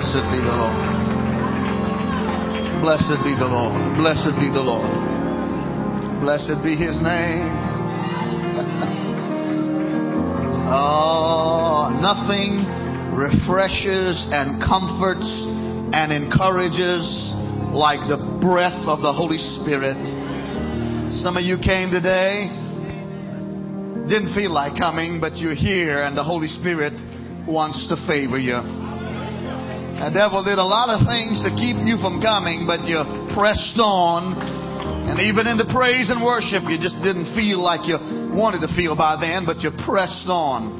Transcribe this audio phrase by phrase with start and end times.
[0.00, 0.80] Blessed be the Lord.
[2.80, 3.76] Blessed be the Lord.
[4.00, 4.88] Blessed be the Lord.
[6.24, 7.52] Blessed be his name.
[10.72, 12.64] oh, nothing
[13.12, 15.28] refreshes and comforts
[15.92, 17.04] and encourages
[17.76, 20.00] like the breath of the Holy Spirit.
[21.20, 22.48] Some of you came today,
[24.08, 26.96] didn't feel like coming, but you're here and the Holy Spirit
[27.46, 28.79] wants to favor you.
[30.00, 33.04] The devil did a lot of things to keep you from coming, but you
[33.36, 34.32] pressed on.
[35.04, 38.00] And even in the praise and worship, you just didn't feel like you
[38.32, 40.72] wanted to feel by then, but you pressed on.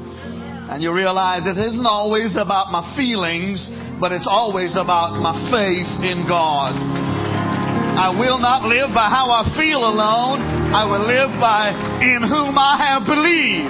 [0.73, 3.69] And you realize it isn't always about my feelings,
[4.01, 6.73] but it's always about my faith in God.
[6.73, 10.41] I will not live by how I feel alone.
[10.73, 11.69] I will live by
[12.01, 13.69] in whom I have believed.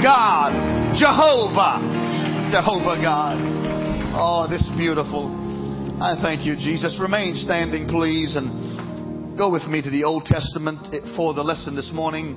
[0.00, 0.56] God,
[0.96, 1.76] Jehovah,
[2.48, 3.51] Jehovah God.
[4.14, 5.32] Oh, this is beautiful.
[5.96, 6.98] I thank you, Jesus.
[7.00, 10.84] Remain standing, please, and go with me to the Old Testament
[11.16, 12.36] for the lesson this morning.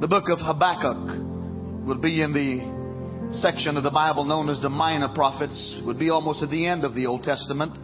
[0.00, 1.18] The book of Habakkuk
[1.84, 6.10] will be in the section of the Bible known as the Minor Prophets would be
[6.10, 7.76] almost at the end of the Old Testament.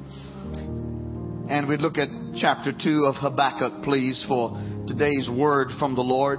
[1.50, 4.50] And we'd look at chapter 2 of Habakkuk, please, for
[4.86, 6.38] today's word from the Lord.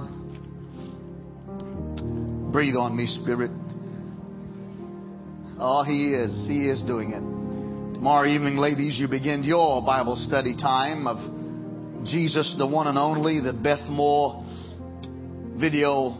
[2.50, 3.50] Breathe on me, Spirit.
[5.58, 6.46] Oh, He is.
[6.46, 7.96] He is doing it.
[7.96, 11.16] Tomorrow evening, ladies, you begin your Bible study time of
[12.04, 14.44] Jesus, the one and only, the Beth Moore
[15.58, 16.10] video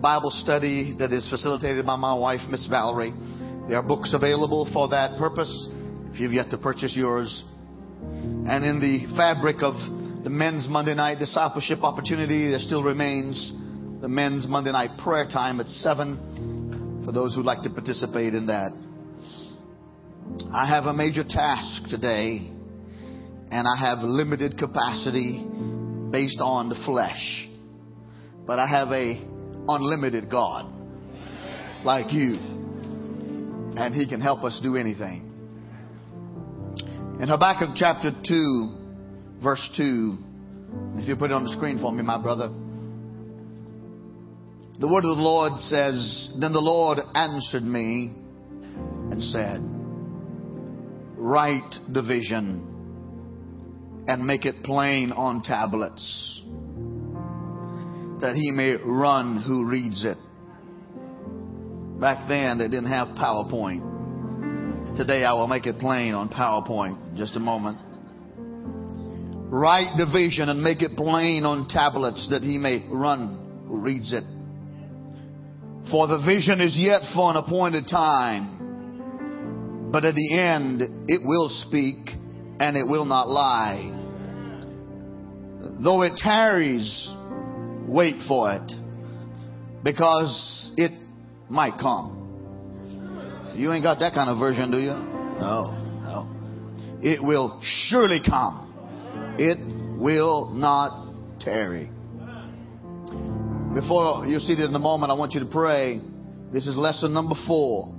[0.00, 3.12] Bible study that is facilitated by my wife, Miss Valerie.
[3.68, 5.68] There are books available for that purpose
[6.12, 7.44] if you've yet to purchase yours.
[8.00, 9.74] And in the fabric of
[10.22, 13.50] the men's Monday night discipleship opportunity, there still remains
[14.00, 16.55] the men's Monday night prayer time at 7
[17.06, 18.72] for those who'd like to participate in that.
[20.52, 22.50] I have a major task today,
[23.50, 25.40] and I have limited capacity
[26.10, 27.48] based on the flesh.
[28.44, 29.22] But I have a
[29.68, 30.72] unlimited God
[31.84, 32.38] like you.
[33.76, 35.32] And He can help us do anything.
[37.20, 40.18] In Habakkuk chapter 2, verse 2,
[40.96, 42.50] if you put it on the screen for me, my brother.
[44.78, 48.12] The word of the Lord says, Then the Lord answered me
[49.10, 49.60] and said,
[51.16, 56.42] Write the vision and make it plain on tablets
[58.20, 60.18] that he may run who reads it.
[61.98, 63.80] Back then, they didn't have PowerPoint.
[64.98, 67.78] Today, I will make it plain on PowerPoint just a moment.
[69.50, 74.12] Write the vision and make it plain on tablets that he may run who reads
[74.12, 74.35] it.
[75.90, 81.48] For the vision is yet for an appointed time, but at the end it will
[81.48, 81.96] speak
[82.58, 83.92] and it will not lie.
[85.82, 87.14] Though it tarries,
[87.86, 88.72] wait for it
[89.84, 90.90] because it
[91.48, 93.52] might come.
[93.54, 94.90] You ain't got that kind of version, do you?
[94.90, 95.70] No,
[96.02, 96.28] no.
[97.00, 99.36] It will surely come.
[99.38, 99.58] It
[100.00, 101.90] will not tarry.
[103.76, 106.00] Before you're seated in a moment, I want you to pray.
[106.50, 107.94] This is lesson number four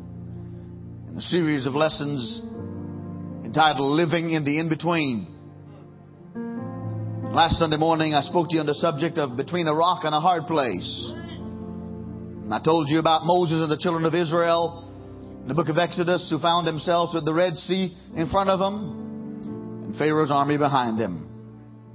[1.07, 2.41] in a series of lessons
[3.45, 5.27] entitled Living in the In Between.
[7.31, 10.15] Last Sunday morning, I spoke to you on the subject of between a rock and
[10.15, 11.11] a hard place.
[11.13, 14.83] And I told you about Moses and the children of Israel
[15.43, 18.57] in the book of Exodus who found themselves with the Red Sea in front of
[18.57, 21.29] them and Pharaoh's army behind them.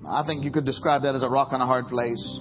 [0.06, 2.38] I think you could describe that as a rock and a hard place.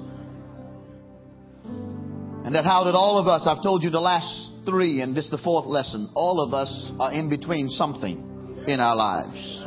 [2.43, 5.29] And that how did all of us, I've told you the last three, and this
[5.29, 9.63] the fourth lesson, all of us are in between something in our lives.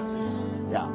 [0.70, 0.90] Yeah.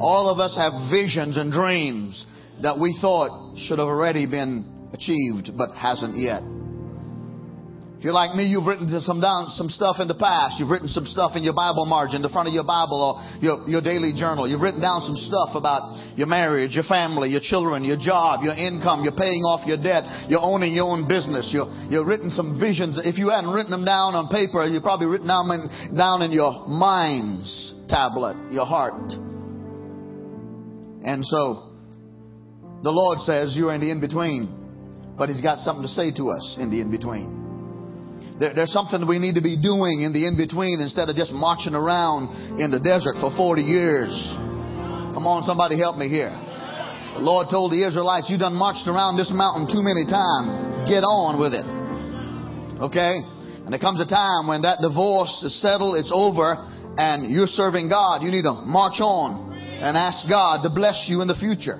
[0.00, 2.26] All of us have visions and dreams
[2.62, 6.42] that we thought should have already been achieved, but hasn't yet.
[7.98, 10.62] If you're like me, you've written some down some stuff in the past.
[10.62, 13.66] You've written some stuff in your Bible margin, the front of your Bible or your,
[13.66, 14.46] your daily journal.
[14.46, 18.54] You've written down some stuff about your marriage, your family, your children, your job, your
[18.54, 19.02] income.
[19.02, 20.30] You're paying off your debt.
[20.30, 21.50] You're owning your own business.
[21.50, 23.02] You're, you've written some visions.
[23.02, 26.30] If you hadn't written them down on paper, you've probably written them in, down in
[26.30, 29.10] your mind's tablet, your heart.
[31.02, 31.74] And so
[32.86, 34.54] the Lord says you're in the in between,
[35.18, 37.34] but He's got something to say to us in the in between.
[37.34, 37.47] There,
[38.38, 41.74] there's something we need to be doing in the in between instead of just marching
[41.74, 44.10] around in the desert for 40 years.
[45.14, 46.30] Come on, somebody help me here.
[47.14, 50.86] The Lord told the Israelites, "You've done marched around this mountain too many times.
[50.88, 51.66] Get on with it.
[52.78, 53.22] Okay?
[53.64, 56.56] And there comes a time when that divorce is settled, it's over,
[56.96, 58.22] and you're serving God.
[58.22, 61.78] You need to march on and ask God to bless you in the future.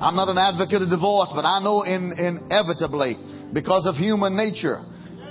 [0.00, 3.16] I'm not an advocate of divorce, but I know in, inevitably,
[3.52, 4.82] because of human nature,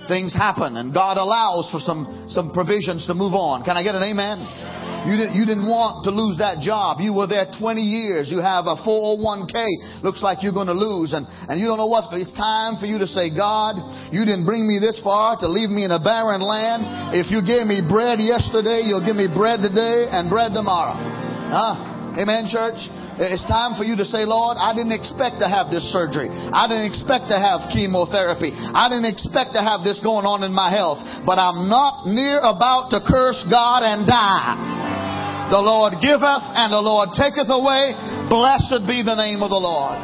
[0.07, 3.63] things happen and God allows for some, some provisions to move on.
[3.63, 4.67] Can I get an amen?
[5.07, 6.99] You, did, you didn't want to lose that job.
[6.99, 8.27] You were there 20 years.
[8.27, 10.03] You have a 401k.
[10.03, 11.15] Looks like you're going to lose.
[11.15, 12.11] And, and you don't know what.
[12.11, 13.79] It's time for you to say, God,
[14.11, 17.15] you didn't bring me this far to leave me in a barren land.
[17.15, 20.99] If you gave me bread yesterday, you'll give me bread today and bread tomorrow.
[20.99, 22.19] Huh?
[22.19, 22.81] Amen, church?
[23.17, 26.29] It's time for you to say, Lord, I didn't expect to have this surgery.
[26.29, 28.53] I didn't expect to have chemotherapy.
[28.53, 31.01] I didn't expect to have this going on in my health.
[31.25, 35.49] But I'm not near about to curse God and die.
[35.49, 37.97] The Lord giveth and the Lord taketh away.
[38.29, 39.97] Blessed be the name of the Lord.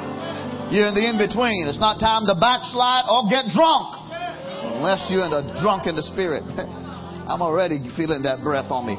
[0.74, 1.70] You're in the in between.
[1.70, 3.94] It's not time to backslide or get drunk.
[4.74, 6.42] Unless you're in a drunk in the spirit.
[7.30, 8.98] I'm already feeling that breath on me.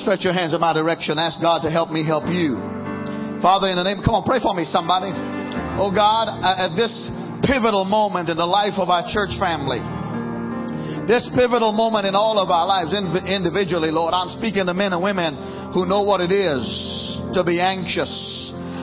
[0.00, 1.20] Stretch your hands in my direction.
[1.20, 2.83] Ask God to help me help you.
[3.44, 5.12] Father, in the name, come on, pray for me, somebody.
[5.76, 6.88] Oh God, uh, at this
[7.44, 9.84] pivotal moment in the life of our church family,
[11.04, 15.04] this pivotal moment in all of our lives individually, Lord, I'm speaking to men and
[15.04, 15.36] women
[15.76, 16.64] who know what it is
[17.36, 18.08] to be anxious,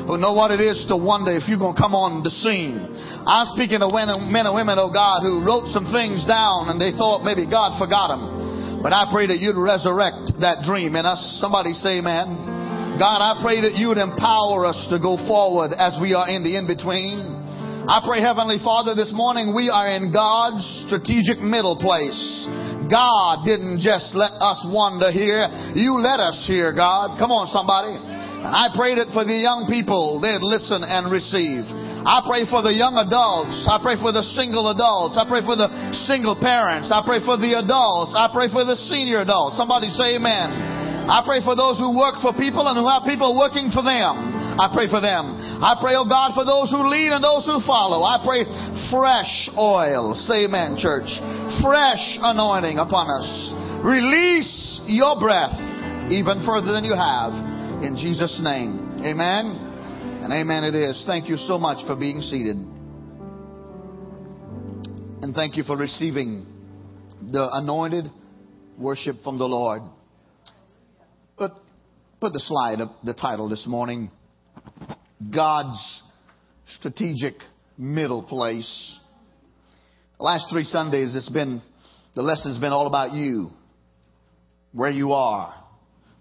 [0.06, 2.86] who know what it is to wonder if you're going to come on the scene.
[3.26, 6.94] I'm speaking to men and women, oh God, who wrote some things down and they
[6.94, 8.86] thought maybe God forgot them.
[8.86, 11.18] But I pray that you'd resurrect that dream in us.
[11.42, 12.61] Somebody say, man.
[13.02, 16.46] God, I pray that you would empower us to go forward as we are in
[16.46, 17.26] the in between.
[17.90, 22.46] I pray, Heavenly Father, this morning we are in God's strategic middle place.
[22.86, 25.50] God didn't just let us wander here.
[25.74, 27.18] You let us here, God.
[27.18, 27.98] Come on, somebody.
[27.98, 31.66] And I pray that for the young people, they'd listen and receive.
[32.06, 33.66] I pray for the young adults.
[33.66, 35.18] I pray for the single adults.
[35.18, 35.74] I pray for the
[36.06, 36.94] single parents.
[36.94, 38.14] I pray for the adults.
[38.14, 39.58] I pray for the senior adults.
[39.58, 40.71] Somebody say amen.
[41.10, 44.42] I pray for those who work for people and who have people working for them.
[44.60, 45.38] I pray for them.
[45.64, 48.04] I pray, oh God, for those who lead and those who follow.
[48.04, 48.44] I pray
[48.92, 50.14] fresh oil.
[50.14, 51.08] Say amen, church.
[51.64, 53.28] Fresh anointing upon us.
[53.86, 55.56] Release your breath
[56.12, 57.32] even further than you have.
[57.82, 59.02] In Jesus' name.
[59.02, 60.22] Amen.
[60.24, 61.04] And amen it is.
[61.08, 62.58] Thank you so much for being seated.
[65.22, 66.46] And thank you for receiving
[67.32, 68.06] the anointed
[68.78, 69.82] worship from the Lord.
[72.22, 74.12] Put the slide of the title this morning
[75.34, 76.04] God's
[76.78, 77.34] Strategic
[77.80, 78.96] Middle Place.
[80.20, 81.64] The last three Sundays, it's been,
[82.14, 83.50] the lesson's been all about you,
[84.72, 85.52] where you are,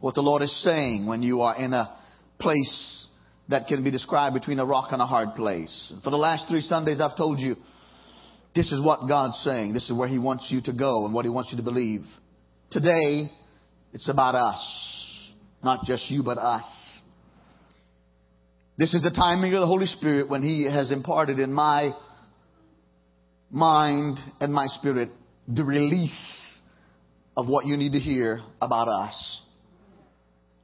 [0.00, 1.94] what the Lord is saying when you are in a
[2.38, 3.06] place
[3.50, 5.92] that can be described between a rock and a hard place.
[6.02, 7.56] For the last three Sundays, I've told you
[8.54, 9.74] this is what God's saying.
[9.74, 12.06] This is where He wants you to go and what He wants you to believe.
[12.70, 13.26] Today,
[13.92, 14.99] it's about us.
[15.62, 16.64] Not just you, but us.
[18.78, 21.92] This is the timing of the Holy Spirit when He has imparted in my
[23.50, 25.10] mind and my spirit
[25.46, 26.58] the release
[27.36, 29.42] of what you need to hear about us.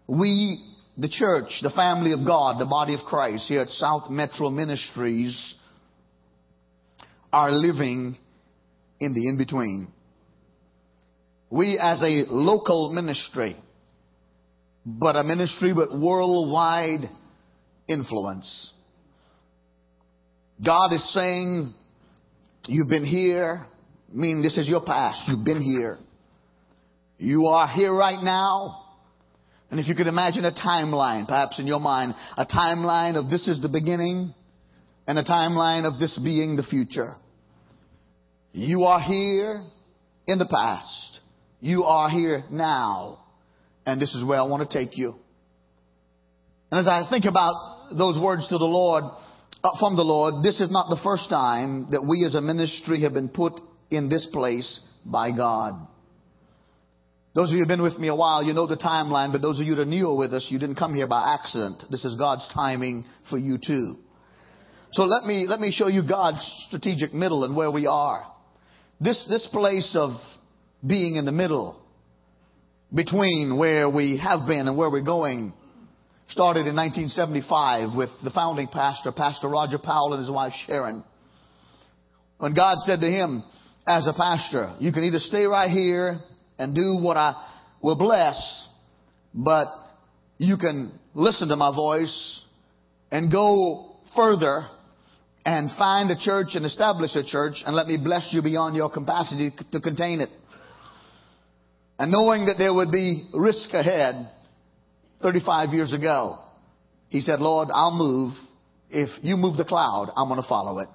[0.07, 0.65] We,
[0.97, 5.55] the church, the family of God, the body of Christ here at South Metro Ministries
[7.33, 8.17] are living
[9.01, 9.89] in the in between.
[11.51, 13.57] We as a local ministry
[14.87, 17.11] but a ministry with worldwide
[17.89, 18.73] influence.
[20.65, 21.75] God is saying,
[22.69, 23.67] You've been here,
[24.11, 25.29] I mean, this is your past.
[25.29, 25.99] You've been here.
[27.19, 28.83] You are here right now.
[29.71, 33.49] And if you could imagine a timeline, perhaps in your mind, a timeline of this
[33.49, 34.35] is the beginning
[35.07, 37.15] and a timeline of this being the future.
[38.53, 39.63] You are here
[40.27, 41.21] in the past.
[41.61, 43.26] You are here now.
[43.87, 45.15] And this is where I want to take you.
[46.71, 49.05] And as I think about those words to the Lord,
[49.63, 53.03] uh, from the Lord, this is not the first time that we as a ministry
[53.03, 55.87] have been put in this place by God.
[57.35, 59.43] Those of you who have been with me a while, you know the timeline, but
[59.43, 61.85] those of you that are new with us, you didn't come here by accident.
[61.91, 63.97] This is God's timing for you too.
[64.93, 68.27] So let me, let me show you God's strategic middle and where we are.
[69.01, 70.13] This, this place of
[70.85, 71.86] being in the middle
[72.95, 75.53] between where we have been and where we're going
[76.29, 81.05] started in 1975 with the founding pastor, Pastor Roger Powell and his wife Sharon.
[82.39, 83.43] When God said to him,
[83.87, 86.19] as a pastor, you can either stay right here
[86.59, 87.35] and do what I
[87.81, 88.69] will bless,
[89.33, 89.69] but
[90.39, 92.41] you can listen to my voice
[93.13, 94.67] and go further
[95.45, 98.91] and find a church and establish a church and let me bless you beyond your
[98.91, 100.31] capacity to contain it.
[101.99, 104.15] And knowing that there would be risk ahead
[105.23, 106.37] 35 years ago,
[107.09, 108.35] he said, Lord, I'll move.
[108.91, 110.89] If you move the cloud, I'm going to follow it.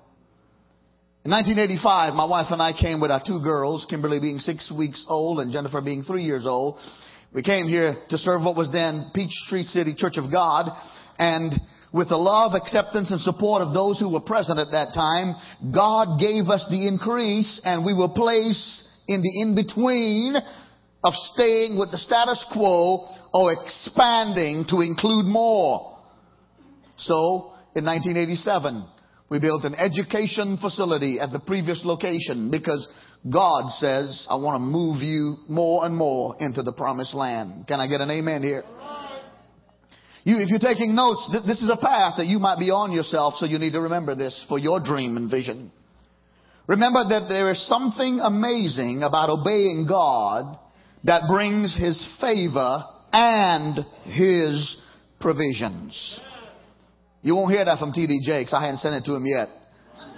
[1.24, 5.05] In 1985, my wife and I came with our two girls, Kimberly being six weeks
[5.08, 6.79] old and Jennifer being three years old.
[7.34, 10.72] We came here to serve what was then Peachtree City Church of God.
[11.20, 11.53] And
[11.93, 15.36] with the love, acceptance, and support of those who were present at that time,
[15.74, 20.36] God gave us the increase and we were placed in the in-between
[21.03, 25.98] of staying with the status quo or expanding to include more.
[26.98, 28.86] So, in 1987,
[29.29, 32.88] we built an education facility at the previous location because
[33.29, 37.67] God says, I want to move you more and more into the promised land.
[37.67, 38.63] Can I get an amen here?
[40.24, 42.91] You, if you're taking notes, th- this is a path that you might be on
[42.91, 45.72] yourself, so you need to remember this for your dream and vision.
[46.67, 50.60] Remember that there is something amazing about obeying God
[51.03, 54.77] that brings His favor and His
[55.20, 56.20] provisions.
[57.22, 58.22] You won't hear that from T.D.
[58.24, 58.53] Jakes.
[58.53, 59.48] I hadn't sent it to him yet.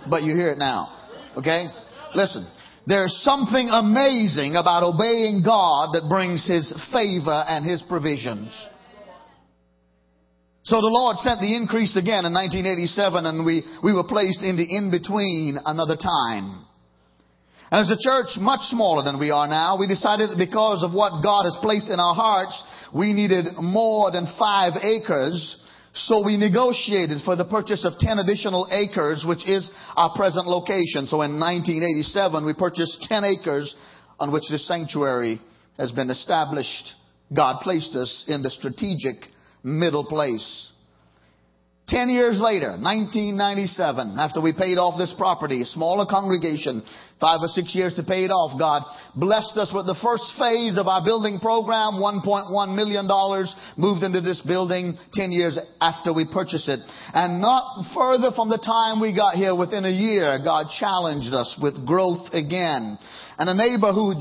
[0.09, 1.31] But you hear it now.
[1.37, 1.67] Okay?
[2.15, 2.47] Listen.
[2.85, 8.51] There's something amazing about obeying God that brings His favor and His provisions.
[10.63, 14.55] So the Lord sent the increase again in 1987 and we, we were placed in
[14.55, 16.65] the in-between another time.
[17.73, 20.93] And as a church much smaller than we are now, we decided that because of
[20.93, 22.53] what God has placed in our hearts,
[22.93, 25.57] we needed more than five acres.
[25.95, 31.07] So we negotiated for the purchase of 10 additional acres, which is our present location.
[31.07, 33.75] So in 1987, we purchased 10 acres
[34.19, 35.41] on which this sanctuary
[35.79, 36.93] has been established.
[37.35, 39.15] God placed us in the strategic
[39.63, 40.73] middle place.
[41.87, 46.81] Ten years later, 1997, after we paid off this property, a smaller congregation,
[47.20, 48.84] five or six years to pay it off, God
[49.15, 53.05] blessed us with the first phase of our building program, $1.1 million,
[53.77, 56.79] moved into this building 10 years after we purchased it.
[57.13, 61.58] And not further from the time we got here, within a year, God challenged us
[61.62, 62.98] with growth again.
[63.38, 64.13] And a neighbor who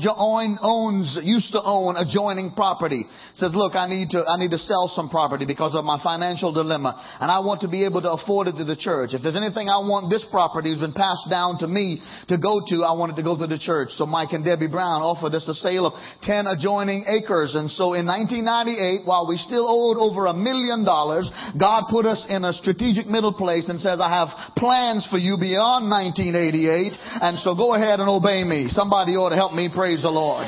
[0.61, 4.87] owns, used to own adjoining property says, look, I need to, I need to sell
[4.87, 6.97] some property because of my financial dilemma.
[7.21, 9.13] And I want to be able to afford it to the church.
[9.13, 12.61] If there's anything I want this property has been passed down to me to go
[12.67, 13.91] to, I wanted to go to the church.
[13.99, 17.55] So Mike and Debbie Brown offered us a sale of 10 adjoining acres.
[17.55, 22.25] And so in 1998, while we still owed over a million dollars, God put us
[22.29, 26.95] in a strategic middle place and says, I have plans for you beyond 1988.
[27.19, 28.67] And so go ahead and obey me.
[28.71, 30.45] Somebody Somebody ought to help me praise the Lord.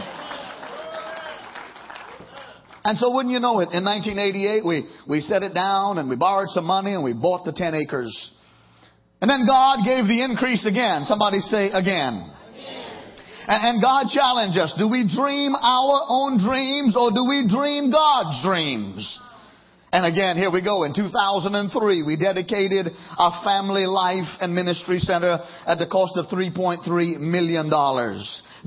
[2.84, 6.16] And so wouldn't you know it, in 1988 we, we set it down and we
[6.16, 8.35] borrowed some money and we bought the 10 acres.
[9.22, 11.06] And then God gave the increase again.
[11.06, 12.32] Somebody say again.
[13.48, 14.74] And, God challenged us.
[14.78, 19.20] Do we dream our own dreams or do we dream God's dreams?
[19.92, 20.84] And again, here we go.
[20.84, 26.84] In 2003, we dedicated our family life and ministry center at the cost of $3.3
[27.20, 27.70] million.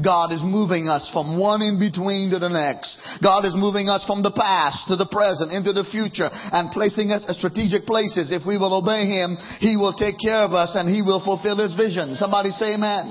[0.02, 2.97] God is moving us from one in between to the next.
[3.23, 7.11] God is moving us from the past to the present into the future and placing
[7.11, 8.31] us at strategic places.
[8.31, 11.59] If we will obey Him, He will take care of us and He will fulfill
[11.59, 12.14] His vision.
[12.14, 13.11] Somebody say amen.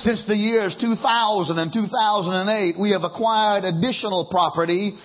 [0.00, 4.96] Since the years 2000 and 2008, we have acquired additional property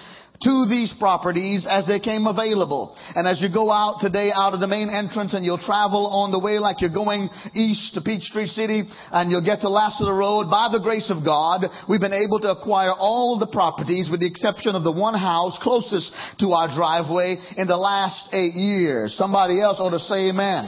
[0.42, 2.96] to these properties as they came available.
[3.16, 6.32] And as you go out today out of the main entrance and you'll travel on
[6.32, 10.50] the way like you're going east to Peachtree City and you'll get to Lassiter Road,
[10.50, 14.28] by the grace of God, we've been able to acquire all the properties with the
[14.28, 19.16] exception of the one house closest to our driveway in the last eight years.
[19.18, 20.66] Somebody else ought to say amen.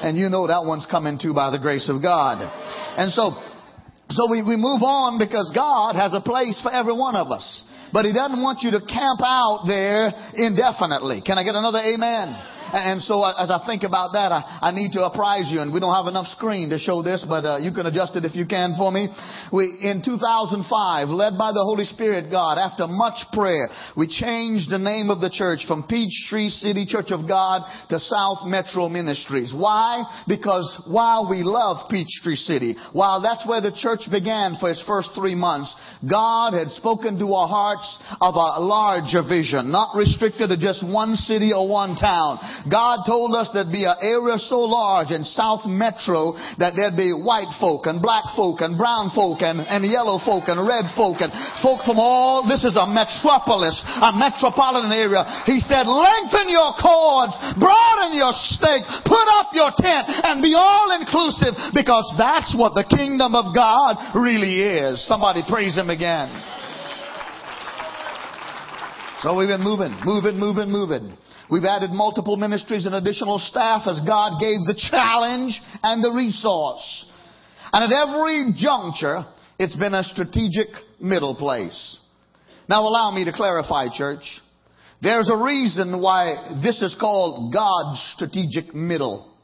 [0.00, 2.40] And you know that one's coming too by the grace of God.
[2.40, 3.36] And so,
[4.10, 7.64] so we, we move on because God has a place for every one of us.
[7.92, 11.22] But he doesn't want you to camp out there indefinitely.
[11.22, 12.34] Can I get another amen?
[12.72, 15.72] And so uh, as I think about that, I, I need to apprise you, and
[15.72, 18.34] we don't have enough screen to show this, but uh, you can adjust it if
[18.34, 19.08] you can for me.
[19.52, 24.78] We, in 2005, led by the Holy Spirit God, after much prayer, we changed the
[24.78, 29.52] name of the church from Peachtree City Church of God to South Metro Ministries.
[29.54, 30.04] Why?
[30.26, 35.10] Because while we love Peachtree City, while that's where the church began for its first
[35.14, 35.74] three months,
[36.08, 41.16] God had spoken to our hearts of a larger vision, not restricted to just one
[41.16, 45.64] city or one town, God told us there'd be an area so large in South
[45.64, 50.20] Metro that there'd be white folk and black folk and brown folk and, and yellow
[50.20, 51.32] folk and red folk and
[51.64, 55.24] folk from all, this is a metropolis, a metropolitan area.
[55.48, 60.92] He said, lengthen your cords, broaden your stake, put up your tent and be all
[61.00, 65.00] inclusive because that's what the kingdom of God really is.
[65.06, 66.28] Somebody praise him again.
[69.22, 71.16] So we've been moving, moving, moving, moving.
[71.50, 77.06] We've added multiple ministries and additional staff as God gave the challenge and the resource.
[77.72, 79.24] And at every juncture,
[79.58, 80.68] it's been a strategic
[81.00, 81.98] middle place.
[82.68, 84.22] Now allow me to clarify, church.
[85.02, 89.34] There's a reason why this is called God's strategic middle.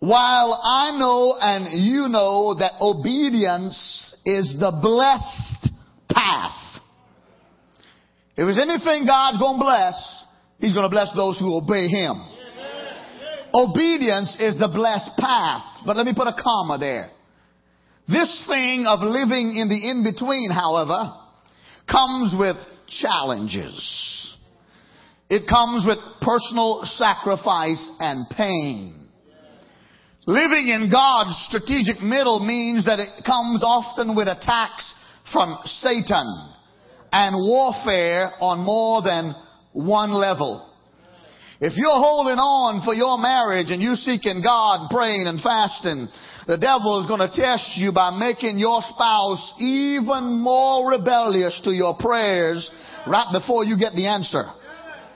[0.00, 5.72] While I know and you know that obedience is the blessed
[6.10, 6.80] path.
[8.36, 10.23] If there's anything God's going to bless,
[10.58, 12.14] He's going to bless those who obey Him.
[13.54, 15.82] Obedience is the blessed path.
[15.86, 17.10] But let me put a comma there.
[18.08, 21.12] This thing of living in the in-between, however,
[21.90, 22.56] comes with
[22.88, 24.36] challenges.
[25.30, 29.08] It comes with personal sacrifice and pain.
[30.26, 34.94] Living in God's strategic middle means that it comes often with attacks
[35.32, 36.50] from Satan
[37.12, 39.34] and warfare on more than
[39.74, 40.70] one level.
[41.60, 46.08] If you're holding on for your marriage and you seeking God, praying and fasting,
[46.46, 51.70] the devil is going to test you by making your spouse even more rebellious to
[51.70, 52.70] your prayers
[53.06, 54.44] right before you get the answer.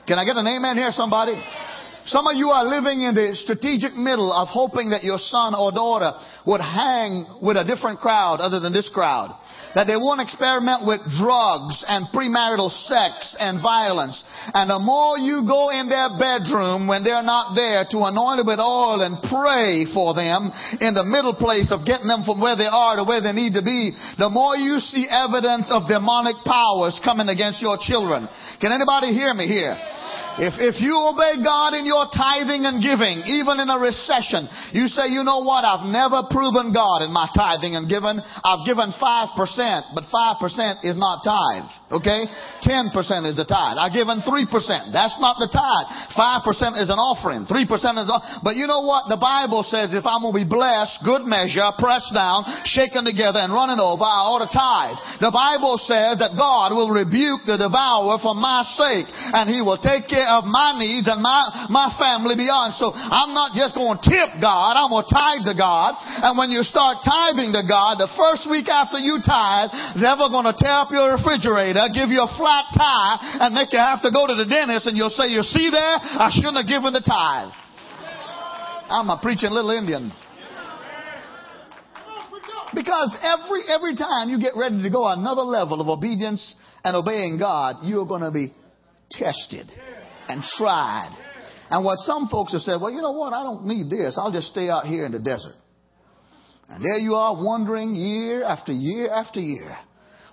[0.06, 1.36] Can I get an amen here, somebody?
[2.08, 5.72] Some of you are living in the strategic middle of hoping that your son or
[5.72, 9.36] daughter would hang with a different crowd other than this crowd
[9.74, 14.16] that they won't experiment with drugs and premarital sex and violence.
[14.56, 18.48] And the more you go in their bedroom when they're not there to anoint them
[18.48, 20.48] with oil and pray for them
[20.80, 23.54] in the middle place of getting them from where they are to where they need
[23.60, 28.24] to be, the more you see evidence of demonic powers coming against your children.
[28.64, 29.76] Can anybody hear me here?
[30.38, 34.86] If, if you obey God in your tithing and giving, even in a recession, you
[34.86, 38.22] say, you know what, I've never proven God in my tithing and giving.
[38.22, 41.70] I've given 5%, but 5% is not tithe.
[41.88, 42.28] Okay?
[42.60, 42.92] 10%
[43.24, 43.80] is the tithe.
[43.80, 44.92] I've given 3%.
[44.92, 45.86] That's not the tithe.
[46.12, 47.48] 5% is an offering.
[47.48, 48.06] 3% is,
[48.44, 49.08] but you know what?
[49.08, 53.40] The Bible says if I'm going to be blessed, good measure, pressed down, shaken together,
[53.40, 54.98] and running over, I ought to tithe.
[55.24, 59.80] The Bible says that God will rebuke the devourer for my sake, and he will
[59.80, 62.76] take care of my needs and my, my family beyond.
[62.76, 65.96] So I'm not just going to tip God, I'm going to tithe to God.
[66.20, 70.50] And when you start tithing to God, the first week after you tithe, they're going
[70.50, 74.10] to tear up your refrigerator, give you a flat tire, and make you have to
[74.10, 77.04] go to the dentist, and you'll say, you see there, I shouldn't have given the
[77.04, 77.54] tithe.
[78.90, 80.10] I'm a preaching little Indian.
[82.74, 87.38] Because every, every time you get ready to go another level of obedience and obeying
[87.38, 88.52] God, you're going to be
[89.10, 89.70] tested
[90.28, 91.16] and tried.
[91.70, 93.32] And what some folks have said, well, you know what?
[93.32, 94.18] I don't need this.
[94.20, 95.54] I'll just stay out here in the desert.
[96.68, 99.76] And there you are wandering year after year after year,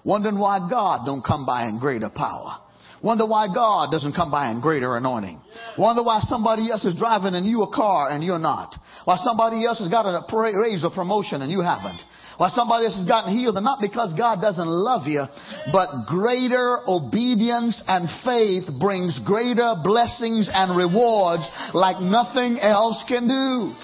[0.05, 2.59] wondering why God don't come by in greater power.
[3.03, 5.39] Wonder why God doesn't come by in greater anointing.
[5.77, 8.73] Wonder why somebody else is driving in you a car and you're not.
[9.03, 10.25] Why somebody else has got a
[10.57, 12.01] raise or promotion and you haven't.
[12.37, 15.23] Why somebody else has gotten healed and not because God doesn't love you,
[15.71, 23.75] but greater obedience and faith brings greater blessings and rewards like nothing else can do.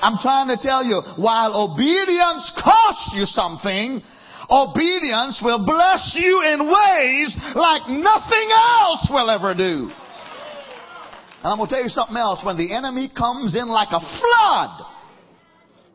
[0.00, 4.02] I'm trying to tell you, while obedience costs you something,
[4.50, 9.90] obedience will bless you in ways like nothing else will ever do.
[11.38, 12.44] And I'm going to tell you something else.
[12.44, 14.86] When the enemy comes in like a flood,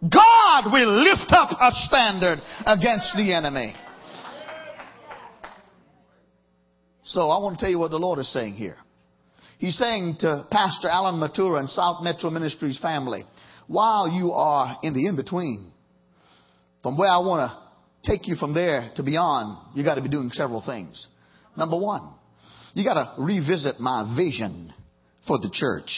[0.10, 3.76] God will lift up a standard against the enemy.
[7.06, 8.78] So I want to tell you what the Lord is saying here.
[9.58, 13.24] He's saying to Pastor Allan Matura and South Metro Ministries family,
[13.68, 15.72] while you are in the in-between,
[16.82, 17.63] from where I want to
[18.06, 21.08] take you from there to beyond, you got to be doing several things.
[21.58, 22.14] Number one,
[22.74, 24.74] you got to revisit my vision
[25.28, 25.92] for the church.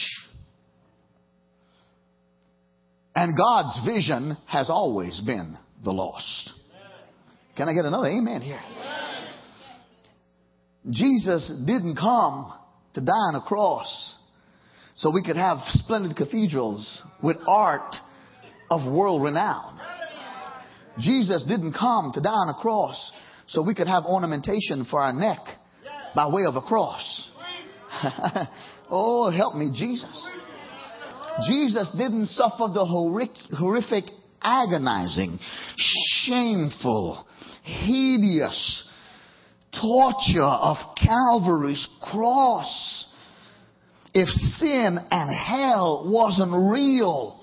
[3.14, 6.52] And God's vision has always been the lost.
[7.56, 8.60] Can I get another amen here?
[10.90, 12.52] Jesus didn't come
[12.94, 14.14] to die on a cross
[14.96, 17.96] so we could have splendid cathedrals with art
[18.70, 19.80] of world renown.
[20.98, 23.12] Jesus didn't come to die on a cross
[23.48, 25.40] so we could have ornamentation for our neck
[26.14, 27.28] by way of a cross.
[28.90, 30.30] oh, help me, Jesus.
[31.46, 34.04] Jesus didn't suffer the horrific,
[34.42, 35.38] agonizing,
[35.76, 37.26] shameful,
[37.62, 38.88] hideous
[39.80, 43.06] torture of Calvary's cross
[44.14, 47.35] if sin and hell wasn't real.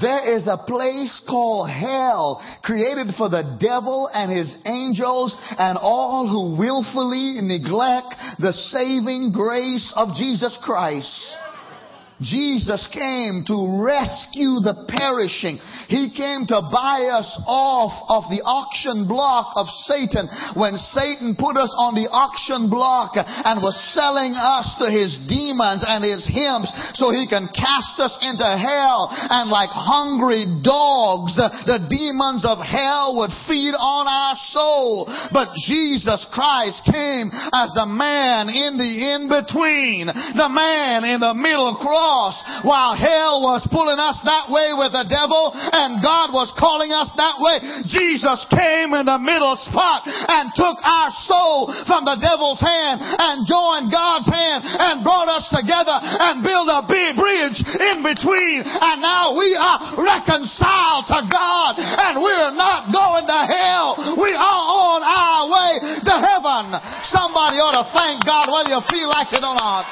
[0.00, 6.28] There is a place called hell created for the devil and his angels and all
[6.28, 11.10] who willfully neglect the saving grace of Jesus Christ.
[12.20, 15.62] Jesus came to rescue the perishing.
[15.86, 20.26] He came to buy us off of the auction block of Satan
[20.58, 25.86] when Satan put us on the auction block and was selling us to his demons
[25.86, 31.86] and his hymns so he can cast us into hell and like hungry dogs the
[31.86, 34.34] demons of hell would feed on our
[34.78, 35.10] soul.
[35.34, 41.74] But Jesus Christ came as the man in the in-between, the man in the middle
[41.82, 46.94] cross while hell was pulling us that way with the devil and God was calling
[46.94, 47.58] us that way.
[47.90, 53.46] Jesus came in the middle spot and took our soul from the devil's hand and
[53.48, 58.62] joined God's hand and brought us together and built a big bridge in between.
[58.62, 64.16] And now we are reconciled to God and we're not going to hell.
[64.20, 66.76] We are on our way to heaven.
[67.08, 69.84] Somebody ought to thank God whether you feel like it or not.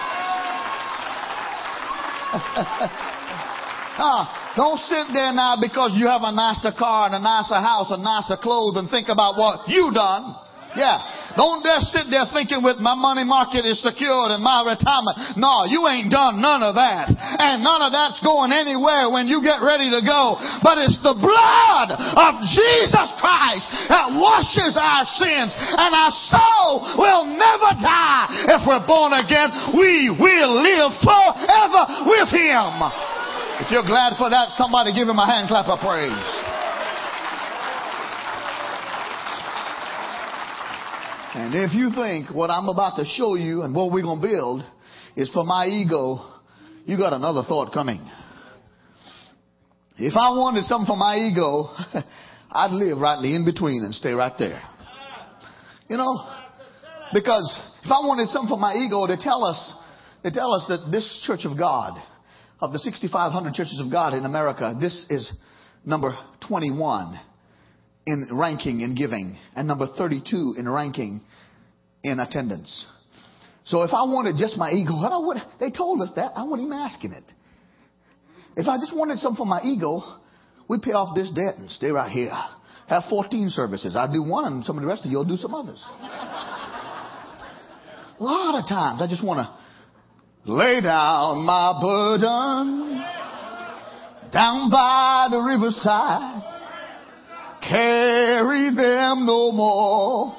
[3.96, 7.88] ah, don't sit there now because you have a nicer car and a nicer house
[7.88, 10.36] and nicer clothes and think about what you done.
[10.76, 11.00] Yeah.
[11.36, 15.36] Don't just sit there thinking with my money market is secured and my retirement.
[15.36, 17.12] No, you ain't done none of that.
[17.12, 20.40] And none of that's going anywhere when you get ready to go.
[20.64, 27.28] But it's the blood of Jesus Christ that washes our sins and our soul will
[27.28, 28.56] never die.
[28.56, 32.72] If we're born again, we will live forever with Him.
[33.60, 36.65] If you're glad for that, somebody give Him a hand clap of praise.
[41.36, 44.26] And if you think what I'm about to show you and what we're going to
[44.26, 44.64] build
[45.16, 46.32] is for my ego,
[46.86, 48.00] you got another thought coming.
[49.98, 51.68] If I wanted something for my ego,
[52.50, 54.62] I'd live right in between and stay right there.
[55.90, 56.26] You know,
[57.12, 57.44] because
[57.84, 59.74] if I wanted something for my ego, they tell us,
[60.24, 62.02] they tell us that this Church of God,
[62.60, 65.30] of the 6,500 churches of God in America, this is
[65.84, 66.16] number
[66.48, 67.20] 21
[68.06, 71.20] in ranking in giving and number 32 in ranking
[72.02, 72.86] in attendance.
[73.64, 76.32] So if I wanted just my ego, I would, they told us that.
[76.36, 77.24] I wasn't even asking it.
[78.56, 80.02] If I just wanted something for my ego,
[80.68, 82.32] we pay off this debt and stay right here.
[82.86, 83.96] Have 14 services.
[83.96, 85.82] I do one and some of the rest of you will do some others.
[88.18, 93.04] A lot of times I just want to lay down my burden
[94.32, 96.55] down by the riverside
[97.68, 100.36] carry them no more.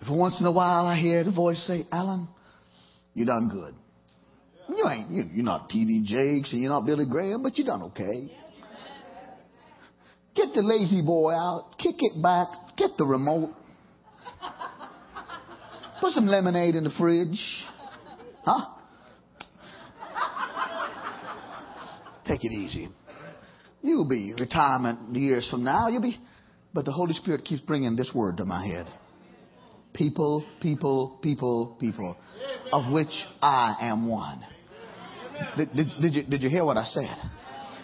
[0.00, 2.28] If once in a while I hear the voice say, Allan,
[3.14, 3.74] you done good.
[4.76, 6.04] You ain't, you, you're not T.D.
[6.06, 8.30] Jakes and you're not Billy Graham, but you done okay.
[10.34, 13.54] Get the lazy boy out, kick it back, get the remote.
[16.00, 17.38] Put some lemonade in the fridge.
[18.44, 18.66] Huh?
[22.26, 22.88] Take it easy.
[23.82, 25.88] You'll be retirement years from now.
[25.88, 26.18] You'll be,
[26.74, 28.86] but the Holy Spirit keeps bringing this word to my head.
[29.92, 32.16] People, people, people, people,
[32.72, 33.12] of which
[33.42, 34.44] I am one.
[35.56, 37.16] Did, did, did, you, did you hear what I said?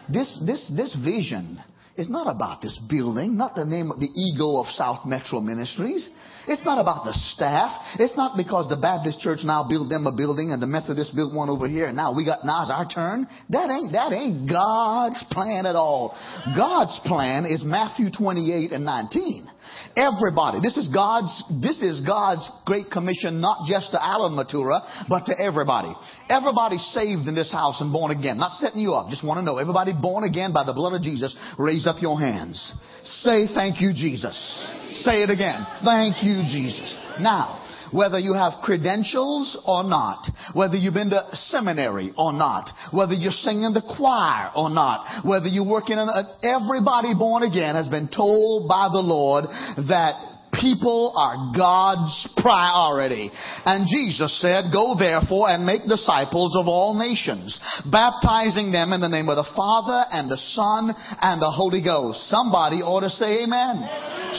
[0.08, 1.60] This, this, this vision
[1.96, 6.08] is not about this building, not the name of the ego of South Metro Ministries.
[6.46, 7.70] It's not about the staff.
[7.98, 11.34] It's not because the Baptist church now built them a building and the Methodist built
[11.34, 13.26] one over here and now we got, now it's our turn.
[13.50, 16.16] That ain't, that ain't God's plan at all.
[16.56, 19.50] God's plan is Matthew 28 and 19.
[19.96, 20.60] Everybody.
[20.60, 25.38] This is God's, this is God's great commission, not just to Allan Matura, but to
[25.38, 25.92] everybody.
[26.28, 28.38] Everybody saved in this house and born again.
[28.38, 29.10] Not setting you up.
[29.10, 29.58] Just want to know.
[29.58, 31.34] Everybody born again by the blood of Jesus.
[31.58, 32.74] Raise up your hands.
[33.22, 34.36] Say thank you, Jesus.
[35.04, 35.66] Say it again.
[35.84, 36.94] Thank you, Jesus.
[37.20, 43.14] Now, whether you have credentials or not, whether you've been to seminary or not, whether
[43.14, 47.88] you're singing the choir or not, whether you're working in a, everybody born again has
[47.88, 49.44] been told by the Lord
[49.88, 53.30] that people are God's priority.
[53.64, 57.58] And Jesus said, go therefore and make disciples of all nations,
[57.90, 62.28] baptizing them in the name of the Father and the Son and the Holy Ghost.
[62.30, 63.84] Somebody ought to say amen.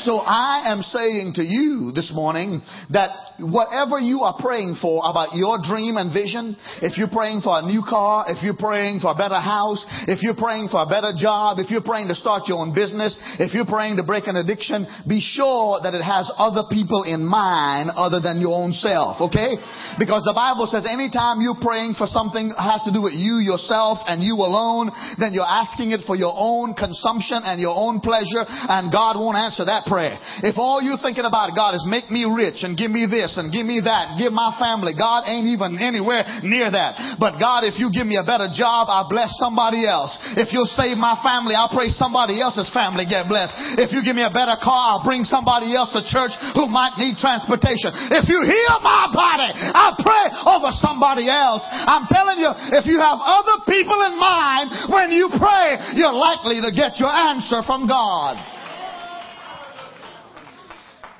[0.05, 5.35] So I am saying to you this morning that whatever you are praying for about
[5.37, 9.13] your dream and vision, if you're praying for a new car, if you're praying for
[9.13, 12.49] a better house, if you're praying for a better job, if you're praying to start
[12.49, 16.25] your own business, if you're praying to break an addiction, be sure that it has
[16.37, 19.53] other people in mind other than your own self, okay?
[20.01, 24.01] Because the Bible says anytime you're praying for something has to do with you, yourself,
[24.09, 24.89] and you alone,
[25.21, 29.37] then you're asking it for your own consumption and your own pleasure, and God won't
[29.37, 30.17] answer that prayer.
[30.41, 33.51] If all you're thinking about, God, is make me rich and give me this and
[33.51, 37.19] give me that, give my family, God ain't even anywhere near that.
[37.19, 40.15] But God, if you give me a better job, I'll bless somebody else.
[40.39, 43.81] If you'll save my family, I'll pray somebody else's family get blessed.
[43.81, 46.95] If you give me a better car, I'll bring somebody else to church who might
[46.95, 47.91] need transportation.
[48.13, 51.65] If you heal my body, I'll pray over somebody else.
[51.67, 56.61] I'm telling you, if you have other people in mind when you pray, you're likely
[56.61, 58.56] to get your answer from God.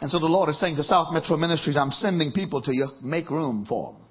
[0.01, 2.89] And so the Lord is saying to South Metro Ministries, I'm sending people to you.
[3.01, 4.01] Make room for them.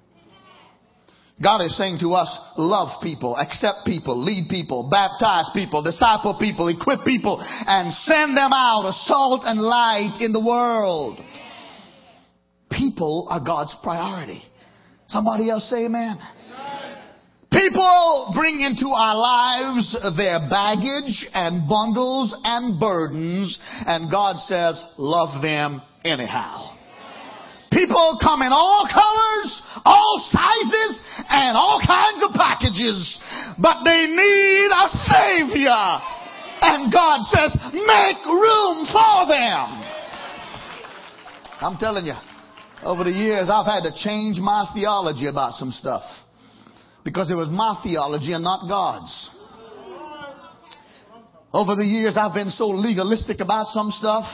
[1.41, 6.67] God is saying to us, love people, accept people, lead people, baptize people, disciple people,
[6.67, 11.19] equip people, and send them out as salt and light in the world.
[12.71, 14.41] People are God's priority.
[15.07, 16.17] Somebody else say amen.
[17.51, 25.41] People bring into our lives their baggage and bundles and burdens, and God says, love
[25.41, 26.75] them anyhow.
[27.71, 33.19] People come in all colors, all sizes, and all kinds of packages,
[33.61, 35.99] but they need a Savior.
[36.59, 39.67] And God says, make room for them.
[41.61, 42.15] I'm telling you,
[42.83, 46.03] over the years, I've had to change my theology about some stuff
[47.07, 49.29] because it was my theology and not God's.
[51.53, 54.25] Over the years, I've been so legalistic about some stuff.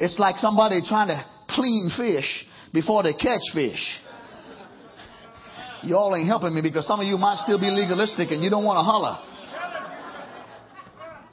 [0.00, 2.24] It's like somebody trying to clean fish
[2.72, 3.84] before they catch fish.
[5.82, 8.64] Y'all ain't helping me because some of you might still be legalistic and you don't
[8.64, 9.20] want to holler.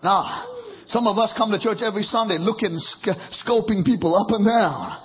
[0.03, 0.43] Now,
[0.87, 3.15] some of us come to church every Sunday looking, sc-
[3.47, 4.99] scoping people up and down.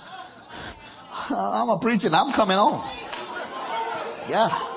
[1.31, 2.11] I'm a preaching.
[2.11, 2.83] I'm coming on.
[4.27, 4.70] Yeah.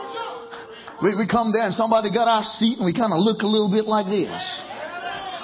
[1.05, 3.51] We, we come there and somebody got our seat and we kind of look a
[3.51, 4.33] little bit like this.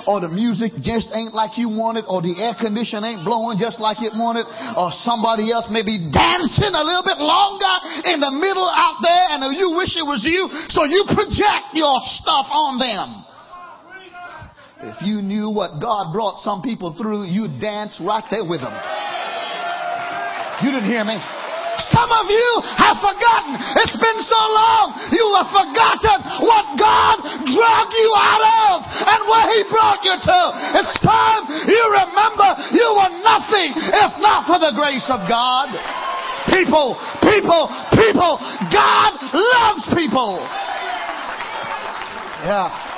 [0.08, 3.60] Or the music just ain't like you want it, or the air condition ain't blowing
[3.60, 7.74] just like it wanted, or somebody else may be dancing a little bit longer
[8.08, 12.00] in the middle out there and you wish it was you, so you project your
[12.16, 13.08] stuff on them.
[14.80, 18.72] If you knew what God brought some people through, you'd dance right there with them.
[20.64, 21.20] You didn't hear me.
[21.90, 22.48] Some of you
[22.78, 23.58] have forgotten.
[23.82, 24.94] It's been so long.
[25.10, 30.40] You have forgotten what God dragged you out of and where He brought you to.
[30.82, 35.74] It's time you remember you were nothing if not for the grace of God.
[36.46, 38.38] People, people, people.
[38.72, 40.38] God loves people.
[42.42, 42.90] Yeah.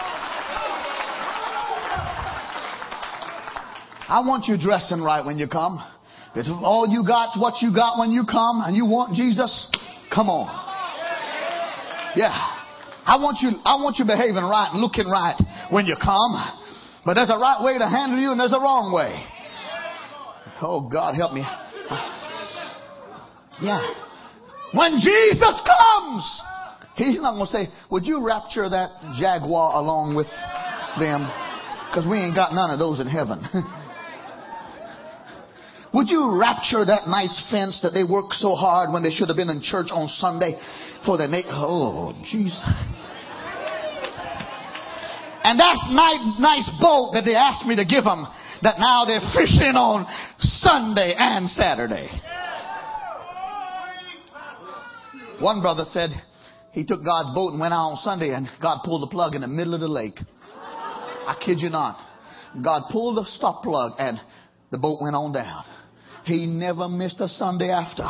[4.08, 5.82] I want you dressed dressing right when you come.
[6.34, 9.52] If all you got's what you got when you come and you want Jesus,
[10.12, 10.48] come on.
[12.16, 12.32] Yeah.
[13.04, 15.36] I want you, I want you behaving right and looking right
[15.70, 16.32] when you come.
[17.04, 19.12] But there's a right way to handle you and there's a wrong way.
[20.62, 21.44] Oh God, help me.
[23.60, 23.82] Yeah.
[24.72, 26.24] When Jesus comes,
[26.94, 30.28] He's not going to say, would you rapture that Jaguar along with
[31.00, 31.24] them?
[31.88, 33.44] Because we ain't got none of those in heaven.
[35.94, 39.36] Would you rapture that nice fence that they worked so hard when they should have
[39.36, 40.58] been in church on Sunday
[41.04, 42.64] for the na- oh Jesus.
[45.44, 48.26] And that nice, nice boat that they asked me to give them
[48.62, 50.06] that now they're fishing on
[50.38, 52.08] Sunday and Saturday.
[55.40, 56.10] One brother said
[56.70, 59.40] he took God's boat and went out on Sunday and God pulled the plug in
[59.40, 60.18] the middle of the lake.
[60.54, 61.98] I kid you not.
[62.62, 64.20] God pulled the stop plug and
[64.70, 65.64] the boat went on down.
[66.24, 68.04] He never missed a Sunday after.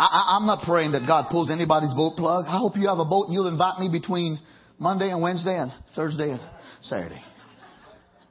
[0.00, 2.44] I, am not praying that God pulls anybody's boat plug.
[2.46, 4.38] I hope you have a boat and you'll invite me between
[4.78, 6.40] Monday and Wednesday and Thursday and
[6.82, 7.20] Saturday.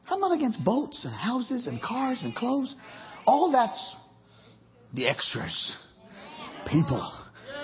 [0.10, 2.74] I'm not against boats and houses and cars and clothes.
[3.26, 3.96] All that's
[4.94, 5.76] the extras.
[6.70, 7.12] People.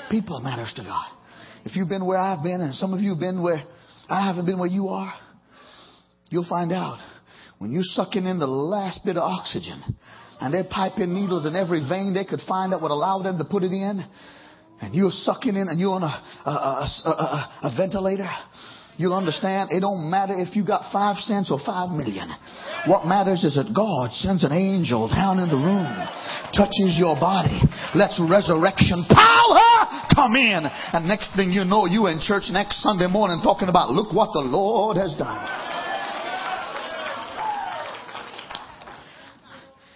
[0.09, 1.05] People matters to God.
[1.63, 3.63] If you've been where I've been and some of you have been where
[4.09, 5.13] I haven't been where you are,
[6.29, 6.99] you'll find out
[7.59, 9.81] when you're sucking in the last bit of oxygen
[10.41, 13.45] and they're piping needles in every vein they could find that would allow them to
[13.45, 14.03] put it in,
[14.81, 18.29] and you're sucking in and you're on a, a, a, a ventilator,
[18.97, 22.29] You'll understand it don't matter if you got five cents or five million.
[22.85, 25.89] What matters is that God sends an angel down in the room,
[26.53, 27.57] touches your body,
[27.95, 30.69] lets resurrection power come in.
[30.93, 34.29] And next thing you know, you in church next Sunday morning talking about, look what
[34.33, 35.62] the Lord has done.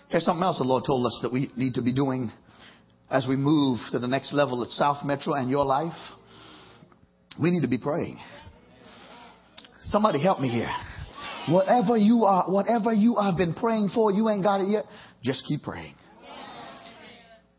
[0.10, 2.32] Here's something else the Lord told us that we need to be doing
[3.10, 5.98] as we move to the next level at South Metro and your life.
[7.41, 8.17] We need to be praying.
[9.86, 10.72] Somebody help me here.
[11.50, 14.86] Whatever you are, whatever you have been praying for, you ain't got it yet.
[15.24, 15.96] Just keep praying.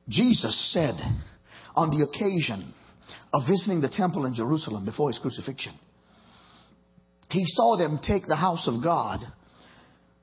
[0.08, 0.94] Jesus said
[1.74, 2.74] on the occasion
[3.32, 5.74] of visiting the temple in Jerusalem before his crucifixion,
[7.30, 9.20] he saw them take the house of God,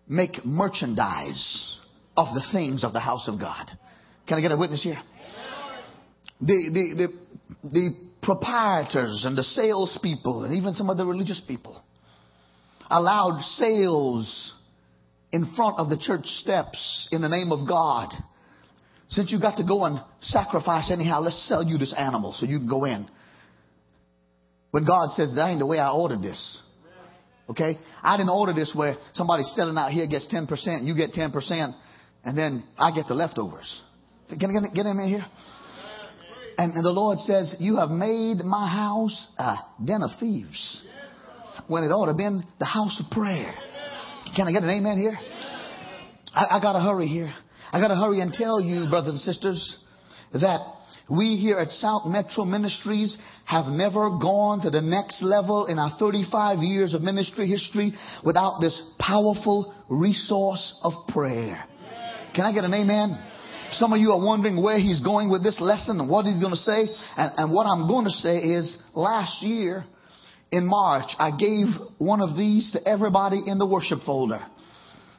[0.07, 1.74] make merchandise
[2.17, 3.69] of the things of the house of God.
[4.27, 5.01] Can I get a witness here?
[6.41, 7.07] The, the,
[7.63, 7.89] the, the
[8.21, 11.81] proprietors and the salespeople and even some of the religious people
[12.89, 14.53] allowed sales
[15.31, 18.11] in front of the church steps in the name of God.
[19.09, 22.57] Since you got to go and sacrifice anyhow, let's sell you this animal so you
[22.57, 23.07] can go in.
[24.71, 26.59] When God says, that ain't the way I ordered this.
[27.49, 27.77] Okay?
[28.01, 31.75] I didn't order this where somebody's selling out here gets 10%, you get 10%,
[32.25, 33.81] and then I get the leftovers.
[34.27, 35.25] Can I get, get him in here?
[36.57, 40.85] And, the Lord says, You have made my house a den of thieves
[41.67, 43.53] when it ought to have been the house of prayer.
[44.35, 45.17] Can I get an amen here?
[46.33, 47.33] I, I got to hurry here.
[47.71, 49.77] I got to hurry and tell you, brothers and sisters,
[50.33, 50.59] that
[51.09, 55.97] we here at South Metro Ministries have never gone to the next level in our
[55.99, 61.65] 35 years of ministry history without this powerful resource of prayer.
[62.35, 63.17] Can I get an amen?
[63.71, 66.53] Some of you are wondering where he's going with this lesson and what he's going
[66.53, 66.87] to say.
[67.17, 69.85] And, and what I'm going to say is last year,
[70.51, 71.67] in March, I gave
[71.97, 74.39] one of these to everybody in the worship folder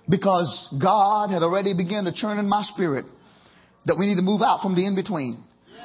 [0.08, 0.48] because
[0.80, 3.04] God had already begun to churn in my spirit
[3.86, 5.42] that we need to move out from the in between.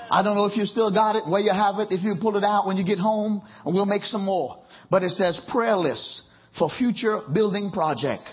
[0.09, 2.37] I don't know if you still got it, where you have it, if you pull
[2.37, 4.61] it out when you get home, and we'll make some more.
[4.89, 6.23] But it says prayer list
[6.57, 8.23] for future building project.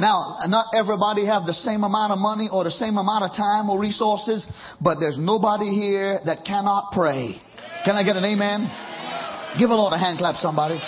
[0.00, 3.68] Now, not everybody have the same amount of money or the same amount of time
[3.68, 4.48] or resources,
[4.80, 7.36] but there's nobody here that cannot pray.
[7.84, 8.64] Can I get an amen?
[9.60, 10.80] Give a Lord a hand clap, somebody.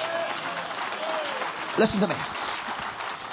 [1.77, 2.17] Listen to me.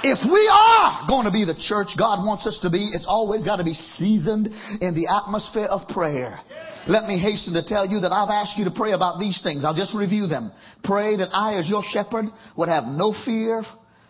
[0.03, 3.45] If we are going to be the church God wants us to be, it's always
[3.45, 4.47] got to be seasoned
[4.83, 6.39] in the atmosphere of prayer.
[6.87, 9.63] Let me hasten to tell you that I've asked you to pray about these things.
[9.63, 10.51] I'll just review them.
[10.83, 12.25] Pray that I, as your shepherd,
[12.57, 13.63] would have no fear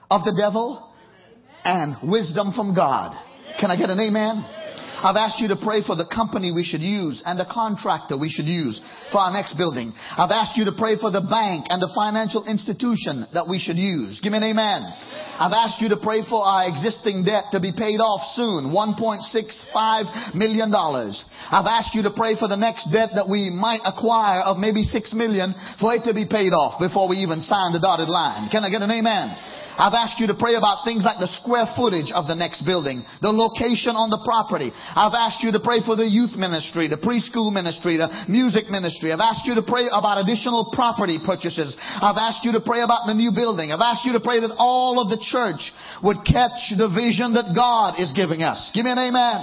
[0.09, 0.88] of the devil
[1.63, 3.15] and wisdom from God.
[3.59, 4.45] Can I get an amen?
[4.99, 8.27] I've asked you to pray for the company we should use and the contractor we
[8.27, 8.83] should use
[9.15, 9.95] for our next building.
[9.95, 13.79] I've asked you to pray for the bank and the financial institution that we should
[13.79, 14.19] use.
[14.19, 14.83] Give me an amen.
[15.39, 20.35] I've asked you to pray for our existing debt to be paid off soon, $1.65
[20.35, 20.67] million.
[20.75, 24.83] I've asked you to pray for the next debt that we might acquire of maybe
[24.83, 28.51] 6 million for it to be paid off before we even sign the dotted line.
[28.51, 29.31] Can I get an amen?
[29.79, 33.07] I've asked you to pray about things like the square footage of the next building,
[33.23, 34.75] the location on the property.
[34.75, 39.15] I've asked you to pray for the youth ministry, the preschool ministry, the music ministry.
[39.15, 41.79] I've asked you to pray about additional property purchases.
[41.79, 43.71] I've asked you to pray about the new building.
[43.71, 45.63] I've asked you to pray that all of the church
[46.03, 48.59] would catch the vision that God is giving us.
[48.75, 49.39] Give me an amen.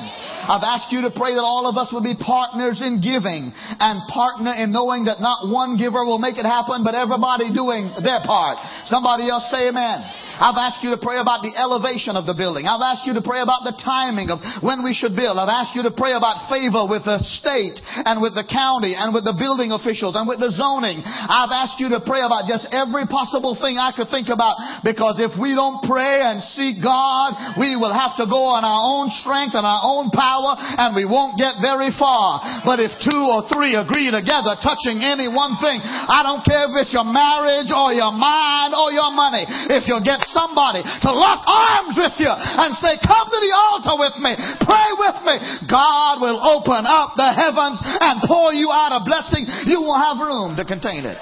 [0.52, 3.96] I've asked you to pray that all of us would be partners in giving and
[4.12, 8.20] partner in knowing that not one giver will make it happen, but everybody doing their
[8.20, 8.60] part.
[8.84, 10.25] Somebody else say amen.
[10.36, 12.68] I've asked you to pray about the elevation of the building.
[12.68, 15.40] I've asked you to pray about the timing of when we should build.
[15.40, 19.16] I've asked you to pray about favor with the state and with the county and
[19.16, 21.00] with the building officials and with the zoning.
[21.00, 25.16] I've asked you to pray about just every possible thing I could think about because
[25.24, 29.08] if we don't pray and seek God, we will have to go on our own
[29.24, 32.44] strength and our own power and we won't get very far.
[32.68, 36.76] But if two or three agree together touching any one thing, I don't care if
[36.84, 39.48] it's your marriage or your mind or your money.
[39.72, 43.94] If you get somebody to lock arms with you and say, come to the altar
[43.98, 44.32] with me,
[44.64, 45.36] pray with me.
[45.70, 49.46] God will open up the heavens and pour you out a blessing.
[49.66, 51.18] You won't have room to contain it.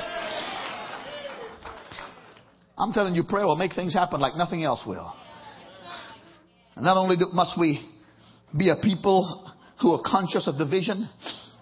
[2.77, 5.15] I'm telling you, prayer will make things happen like nothing else will.
[6.75, 7.89] And not only must we
[8.57, 11.09] be a people who are conscious of the vision,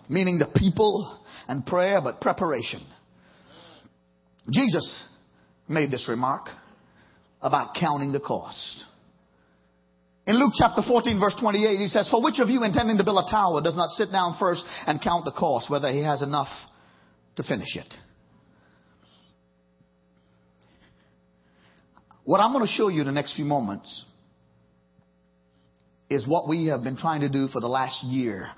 [0.09, 2.81] meaning the people and prayer, but preparation.
[4.51, 5.05] Jesus
[5.69, 6.49] made this remark
[7.43, 8.85] about counting the cost.
[10.27, 13.25] In Luke chapter 14 verse 28, he says, For which of you intending to build
[13.27, 16.49] a tower does not sit down first and count the cost, whether he has enough
[17.37, 17.93] to finish it?
[22.25, 24.05] What I'm going to show you in the next few moments
[26.09, 28.49] is what we have been trying to do for the last year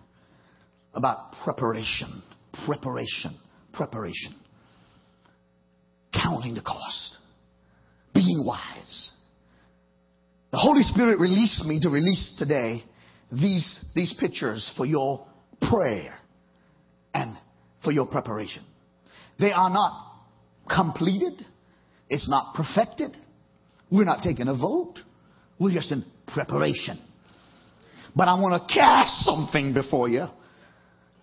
[0.92, 2.22] about preparation,
[2.66, 3.38] preparation,
[3.72, 4.34] preparation,
[6.12, 7.13] counting the cost,
[8.14, 9.10] being wise.
[10.52, 12.84] The Holy Spirit released me to release today
[13.32, 15.26] these, these pictures for your
[15.68, 16.16] prayer
[17.12, 17.36] and
[17.82, 18.64] for your preparation.
[19.38, 20.12] They are not
[20.72, 21.44] completed.
[22.08, 23.16] It's not perfected.
[23.90, 24.94] We're not taking a vote.
[25.58, 26.98] We're just in preparation.
[28.14, 30.26] But I want to cast something before you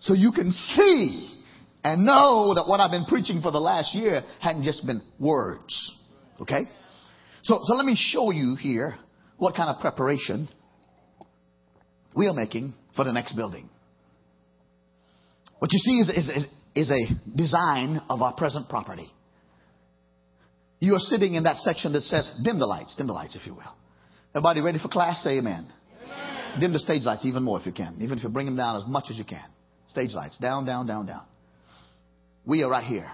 [0.01, 1.41] so you can see
[1.83, 5.95] and know that what I've been preaching for the last year hadn't just been words.
[6.41, 6.63] Okay?
[7.43, 8.95] So, so let me show you here
[9.37, 10.47] what kind of preparation
[12.15, 13.69] we are making for the next building.
[15.59, 19.11] What you see is, is, is, is a design of our present property.
[20.79, 23.45] You are sitting in that section that says dim the lights, dim the lights, if
[23.45, 23.75] you will.
[24.33, 25.23] Everybody ready for class?
[25.23, 25.71] Say amen.
[26.03, 26.59] amen.
[26.59, 28.77] Dim the stage lights even more if you can, even if you bring them down
[28.77, 29.45] as much as you can.
[29.89, 31.23] Stage lights, down, down, down, down.
[32.45, 33.11] We are right here.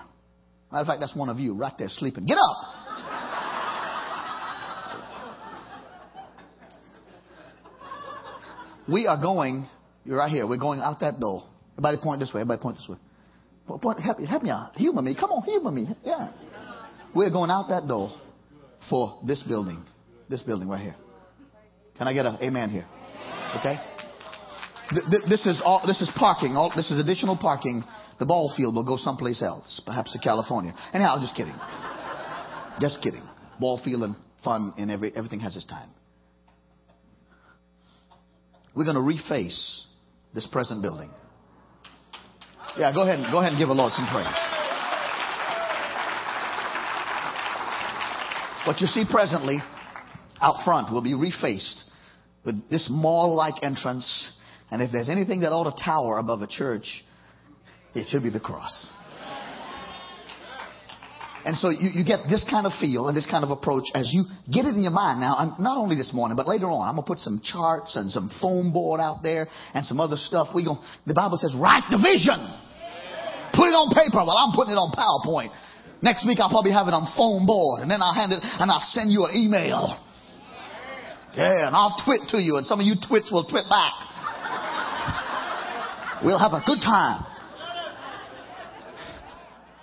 [0.72, 2.26] Matter of fact, that's one of you right there sleeping.
[2.26, 2.87] Get up!
[8.88, 9.68] We are going,
[10.06, 11.44] you're right here, we're going out that door.
[11.74, 12.98] Everybody point this way, everybody point this way.
[13.82, 14.76] Point, help, help me out.
[14.76, 15.14] Humor me.
[15.14, 15.90] Come on, humor me.
[16.04, 16.32] Yeah.
[17.14, 18.18] We're going out that door
[18.90, 19.84] for this building.
[20.30, 20.96] This building right here.
[21.98, 22.88] Can I get an amen here?
[23.60, 23.80] Okay?
[25.28, 26.56] This is all, this is parking.
[26.56, 27.84] All, this is additional parking.
[28.20, 30.74] The ball field will go someplace else, perhaps to California.
[30.94, 31.56] Anyhow, just kidding.
[32.80, 33.24] Just kidding.
[33.60, 35.90] Ball field and fun and every, everything has its time.
[38.78, 39.82] We're going to reface
[40.36, 41.10] this present building.
[42.78, 44.28] Yeah, go ahead and go ahead and give the Lord some praise.
[48.68, 49.58] What you see presently
[50.40, 51.86] out front will be refaced
[52.46, 54.32] with this mall-like entrance.
[54.70, 57.04] And if there's anything that ought to tower above a church,
[57.96, 58.92] it should be the cross.
[61.48, 64.12] And so you, you get this kind of feel and this kind of approach as
[64.12, 66.84] you get it in your mind now, and not only this morning, but later on.
[66.84, 70.20] I'm going to put some charts and some foam board out there and some other
[70.20, 70.52] stuff.
[70.52, 72.36] We going the Bible says, write the vision.
[73.56, 74.28] Put it on paper.
[74.28, 75.56] Well, I'm putting it on PowerPoint.
[76.04, 78.68] Next week I'll probably have it on foam board and then I'll hand it and
[78.68, 79.96] I'll send you an email.
[81.32, 83.96] Yeah, and I'll twit to you and some of you twits will twit back.
[86.28, 87.24] We'll have a good time.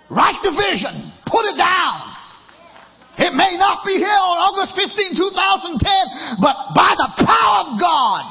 [0.09, 1.11] Write the vision.
[1.25, 2.15] Put it down.
[3.17, 8.23] It may not be here on August 15, 2010, but by the power of God,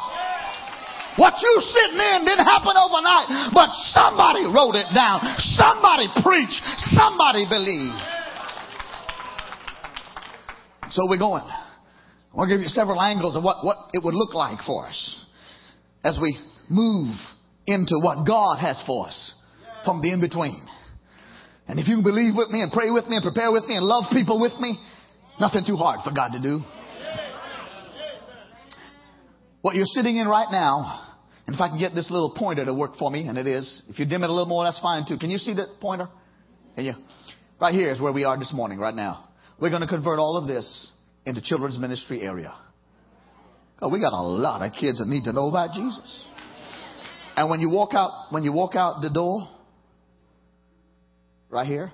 [1.16, 5.22] what you sitting in didn't happen overnight, but somebody wrote it down.
[5.56, 6.60] Somebody preached.
[6.92, 7.96] Somebody believed.
[10.90, 11.46] So we're going.
[11.48, 14.86] I want to give you several angles of what, what it would look like for
[14.86, 15.24] us
[16.04, 16.36] as we
[16.68, 17.14] move
[17.66, 19.34] into what God has for us
[19.84, 20.60] from the in between.
[21.66, 23.84] And if you believe with me and pray with me and prepare with me and
[23.84, 24.78] love people with me,
[25.40, 26.60] nothing too hard for God to do.
[29.62, 31.04] What you're sitting in right now
[31.46, 33.82] and if I can get this little pointer to work for me, and it is,
[33.88, 35.18] if you dim it a little more, that's fine too.
[35.18, 36.08] Can you see that pointer?
[36.74, 36.94] Can you?
[37.60, 39.28] Right here is where we are this morning, right now.
[39.60, 40.90] We're going to convert all of this
[41.26, 42.54] into children's ministry area.
[43.80, 46.26] Oh, we got a lot of kids that need to know about Jesus.
[47.36, 49.48] And when you walk out, when you walk out the door,
[51.55, 51.92] right here,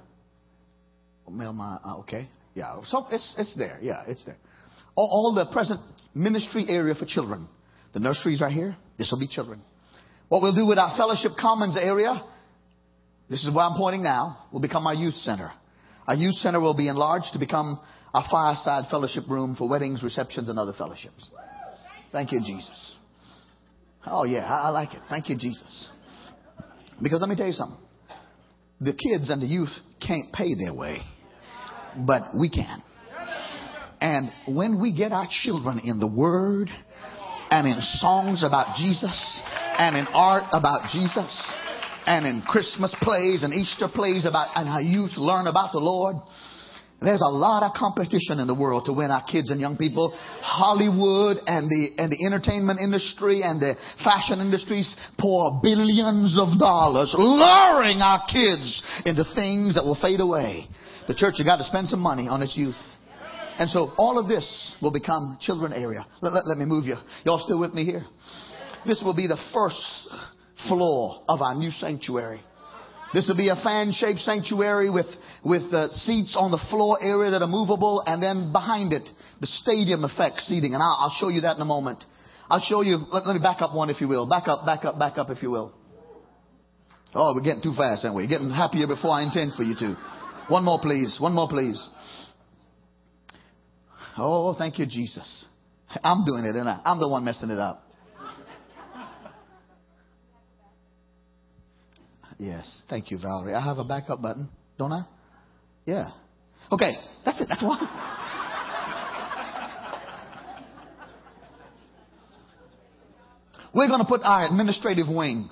[1.31, 4.39] mail my uh, okay, yeah, so it's it's there, yeah, it's there.
[4.97, 5.81] All, all the present
[6.15, 7.49] ministry area for children.
[7.93, 8.77] The nurseries right here.
[8.99, 9.61] This will be children.
[10.29, 12.23] What we'll do with our fellowship commons area,
[13.29, 15.51] this is where I'm pointing now, will become our youth center.
[16.07, 17.81] Our youth center will be enlarged to become
[18.15, 21.29] our fireside fellowship room for weddings, receptions, and other fellowships.
[22.13, 22.97] Thank you, Jesus.
[24.07, 25.01] Oh, yeah, I, I like it.
[25.09, 25.89] Thank you, Jesus.
[27.03, 27.79] Because let me tell you something.
[28.81, 31.01] The kids and the youth can't pay their way,
[32.07, 32.83] but we can.
[34.01, 36.71] And when we get our children in the Word
[37.51, 39.43] and in songs about Jesus
[39.79, 41.53] and in art about Jesus
[42.07, 46.17] and in Christmas plays and Easter plays about and how youth learn about the Lord.
[47.03, 50.13] There's a lot of competition in the world to win our kids and young people.
[50.43, 53.75] Hollywood and the and the entertainment industry and the
[54.05, 60.69] fashion industries pour billions of dollars luring our kids into things that will fade away.
[61.09, 62.77] The church has got to spend some money on its youth.
[63.59, 66.07] And so all of this will become children area.
[66.21, 66.97] Let, let, let me move you.
[67.25, 68.07] Y'all still with me here?
[68.87, 69.81] This will be the first
[70.69, 72.43] floor of our new sanctuary.
[73.13, 75.07] This will be a fan-shaped sanctuary with,
[75.45, 79.09] with uh, seats on the floor area that are movable and then behind it,
[79.41, 80.75] the stadium effect seating.
[80.75, 82.05] And I'll, I'll show you that in a moment.
[82.49, 84.27] I'll show you, let, let me back up one if you will.
[84.27, 85.73] Back up, back up, back up if you will.
[87.13, 88.29] Oh, we're getting too fast, aren't we?
[88.29, 89.97] Getting happier before I intend for you to.
[90.49, 91.19] One more, please.
[91.21, 91.89] One more, please.
[94.17, 95.47] Oh, thank you, Jesus.
[96.05, 97.83] I'm doing it, and I'm the one messing it up.
[102.41, 102.83] Yes.
[102.89, 103.53] Thank you, Valerie.
[103.53, 105.05] I have a backup button, don't I?
[105.85, 106.13] Yeah.
[106.73, 106.95] Okay.
[107.23, 107.49] That's it.
[107.51, 107.87] That's one.
[113.75, 115.51] We're going to put our administrative wing.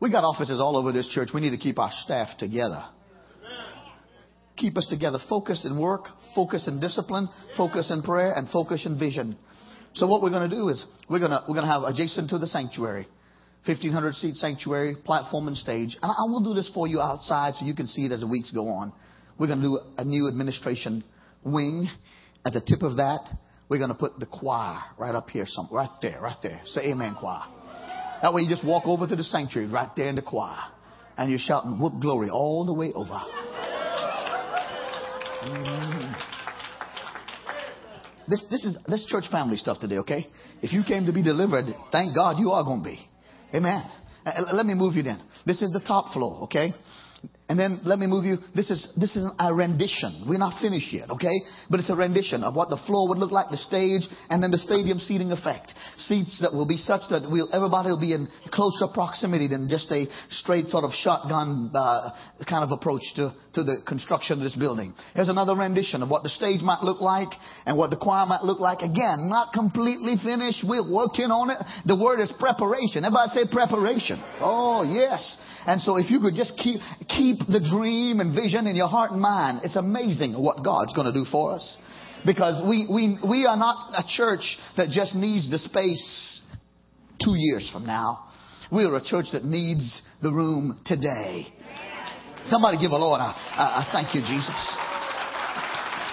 [0.00, 1.28] We got offices all over this church.
[1.32, 2.84] We need to keep our staff together.
[4.56, 5.20] Keep us together.
[5.28, 9.36] Focus in work, focus in discipline, focus in prayer, and focus in vision.
[9.94, 12.30] So what we're going to do is we're going to, we're going to have adjacent
[12.30, 13.06] to the sanctuary
[13.66, 15.96] 1,500 seat sanctuary, platform and stage.
[16.02, 18.26] And I will do this for you outside so you can see it as the
[18.26, 18.92] weeks go on.
[19.38, 21.02] We're going to do a new administration
[21.42, 21.88] wing.
[22.44, 23.26] At the tip of that,
[23.70, 26.60] we're going to put the choir right up here, somewhere, right there, right there.
[26.66, 27.42] Say amen, choir.
[28.20, 30.58] That way you just walk over to the sanctuary right there in the choir.
[31.16, 33.20] And you're shouting whoop glory all the way over.
[35.44, 36.20] Mm.
[38.28, 40.26] This, this is this church family stuff today, okay?
[40.62, 43.08] If you came to be delivered, thank God you are going to be.
[43.54, 43.84] Amen.
[44.26, 45.22] Uh, let me move you then.
[45.46, 46.72] This is the top floor, okay?
[47.54, 48.38] And then let me move you.
[48.52, 50.24] This is, this is a rendition.
[50.26, 51.38] We're not finished yet, okay?
[51.70, 54.50] But it's a rendition of what the floor would look like, the stage, and then
[54.50, 55.72] the stadium seating effect.
[55.98, 59.88] Seats that will be such that we'll, everybody will be in closer proximity than just
[59.92, 62.10] a straight sort of shotgun uh,
[62.50, 64.92] kind of approach to, to the construction of this building.
[65.14, 67.30] Here's another rendition of what the stage might look like
[67.66, 68.80] and what the choir might look like.
[68.80, 70.66] Again, not completely finished.
[70.66, 71.58] We're working on it.
[71.86, 73.04] The word is preparation.
[73.04, 74.18] Everybody say preparation.
[74.42, 75.22] Oh, yes.
[75.66, 79.12] And so if you could just keep, keep the dream and vision in your heart
[79.12, 81.76] and mind, it's amazing what God's going to do for us.
[82.24, 86.40] Because we, we, we are not a church that just needs the space
[87.22, 88.30] two years from now.
[88.72, 91.46] We are a church that needs the room today.
[92.46, 94.76] Somebody give a Lord a, a, a thank you, Jesus.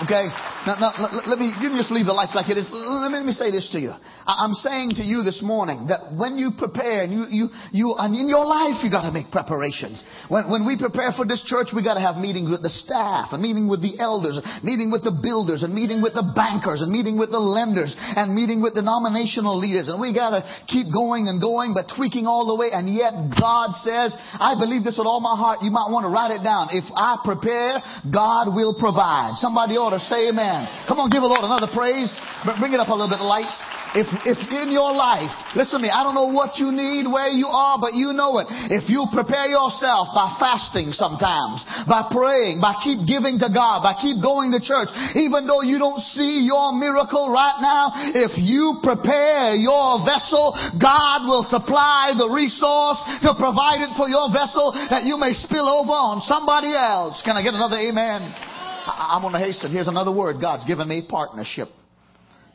[0.03, 0.27] Okay?
[0.61, 0.93] Now, now,
[1.25, 2.69] let me, you can just leave the lights like it is.
[2.69, 3.97] Let me, let me say this to you.
[4.29, 8.13] I'm saying to you this morning that when you prepare and you, you, you, and
[8.13, 9.97] in your life, you gotta make preparations.
[10.29, 13.41] When, when we prepare for this church, we gotta have meetings with the staff and
[13.41, 17.17] meeting with the elders, meeting with the builders and meeting with the bankers and meeting
[17.17, 19.89] with the lenders and meeting with denominational leaders.
[19.89, 22.69] And we gotta keep going and going, but tweaking all the way.
[22.69, 25.65] And yet God says, I believe this with all my heart.
[25.65, 26.69] You might want to write it down.
[26.69, 27.81] If I prepare,
[28.13, 29.41] God will provide.
[29.41, 30.50] Somebody ought to say amen.
[30.51, 30.67] Amen.
[30.87, 32.11] Come on, give the Lord another praise.
[32.59, 33.55] Bring it up a little bit, lights.
[33.95, 37.31] If, if in your life, listen to me, I don't know what you need, where
[37.31, 38.47] you are, but you know it.
[38.71, 43.95] If you prepare yourself by fasting sometimes, by praying, by keep giving to God, by
[43.99, 48.79] keep going to church, even though you don't see your miracle right now, if you
[48.83, 55.03] prepare your vessel, God will supply the resource to provide it for your vessel that
[55.03, 57.19] you may spill over on somebody else.
[57.23, 58.50] Can I get another amen?
[58.85, 59.71] I'm going to hasten.
[59.71, 61.67] Here's another word God's given me partnership.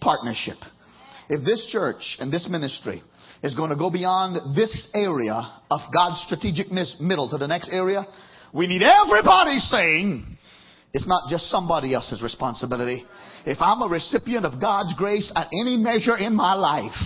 [0.01, 0.57] Partnership.
[1.29, 3.03] If this church and this ministry
[3.43, 5.35] is going to go beyond this area
[5.71, 8.07] of God's strategic middle to the next area,
[8.53, 10.37] we need everybody saying
[10.93, 13.05] it's not just somebody else's responsibility.
[13.45, 16.97] If I'm a recipient of God's grace at any measure in my life,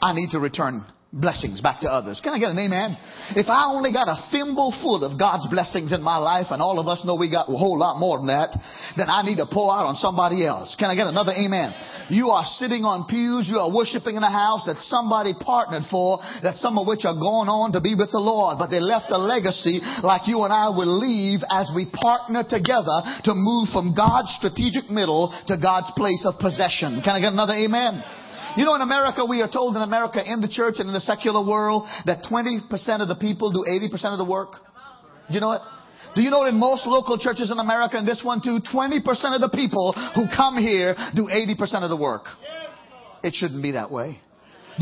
[0.00, 2.20] I need to return blessings back to others.
[2.22, 2.96] Can I get an amen?
[3.32, 6.78] If I only got a thimble full of God's blessings in my life, and all
[6.78, 8.52] of us know we got a whole lot more than that,
[8.96, 10.76] then I need to pour out on somebody else.
[10.76, 11.72] Can I get another amen?
[12.12, 16.20] You are sitting on pews, you are worshiping in a house that somebody partnered for,
[16.42, 19.12] that some of which are going on to be with the Lord, but they left
[19.12, 23.96] a legacy like you and I will leave as we partner together to move from
[23.96, 27.00] God's strategic middle to God's place of possession.
[27.04, 28.00] Can I get another amen?
[28.58, 31.06] You know, in America, we are told in America, in the church and in the
[31.06, 32.66] secular world, that 20%
[32.98, 34.58] of the people do 80% of the work.
[35.30, 35.62] Do you know it?
[36.16, 38.98] Do you know in most local churches in America, and this one too, 20%
[39.30, 42.26] of the people who come here do 80% of the work?
[43.22, 44.18] It shouldn't be that way.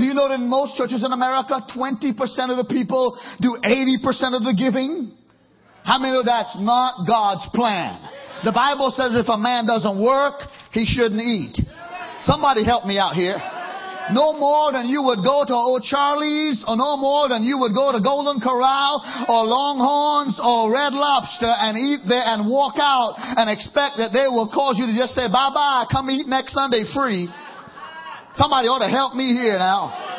[0.01, 2.17] Do you know that in most churches in America, 20%
[2.49, 5.13] of the people do 80% of the giving?
[5.85, 8.01] How many know that's not God's plan?
[8.41, 10.41] The Bible says if a man doesn't work,
[10.73, 11.61] he shouldn't eat.
[12.25, 13.37] Somebody help me out here.
[14.13, 17.75] No more than you would go to Old Charlie's or no more than you would
[17.75, 23.19] go to Golden Corral or Longhorns or Red Lobster and eat there and walk out
[23.19, 26.55] and expect that they will cause you to just say bye bye, come eat next
[26.55, 27.27] Sunday free.
[28.35, 30.16] Somebody ought to help me here now.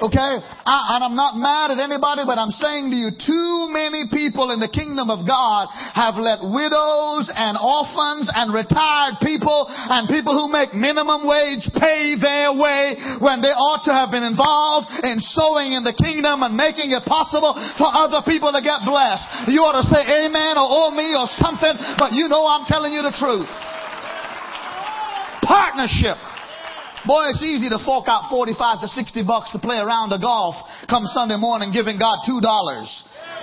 [0.00, 0.32] Okay?
[0.64, 4.48] I, and I'm not mad at anybody, but I'm saying to you, too many people
[4.48, 10.32] in the kingdom of God have let widows and orphans and retired people and people
[10.32, 15.20] who make minimum wage pay their way when they ought to have been involved in
[15.20, 19.52] sowing in the kingdom and making it possible for other people to get blessed.
[19.52, 22.96] You ought to say amen or oh me or something, but you know I'm telling
[22.96, 23.52] you the truth.
[25.44, 26.29] Partnership.
[27.08, 30.52] Boy, it's easy to fork out 45 to 60 bucks to play around the golf
[30.84, 32.44] come Sunday morning giving God $2.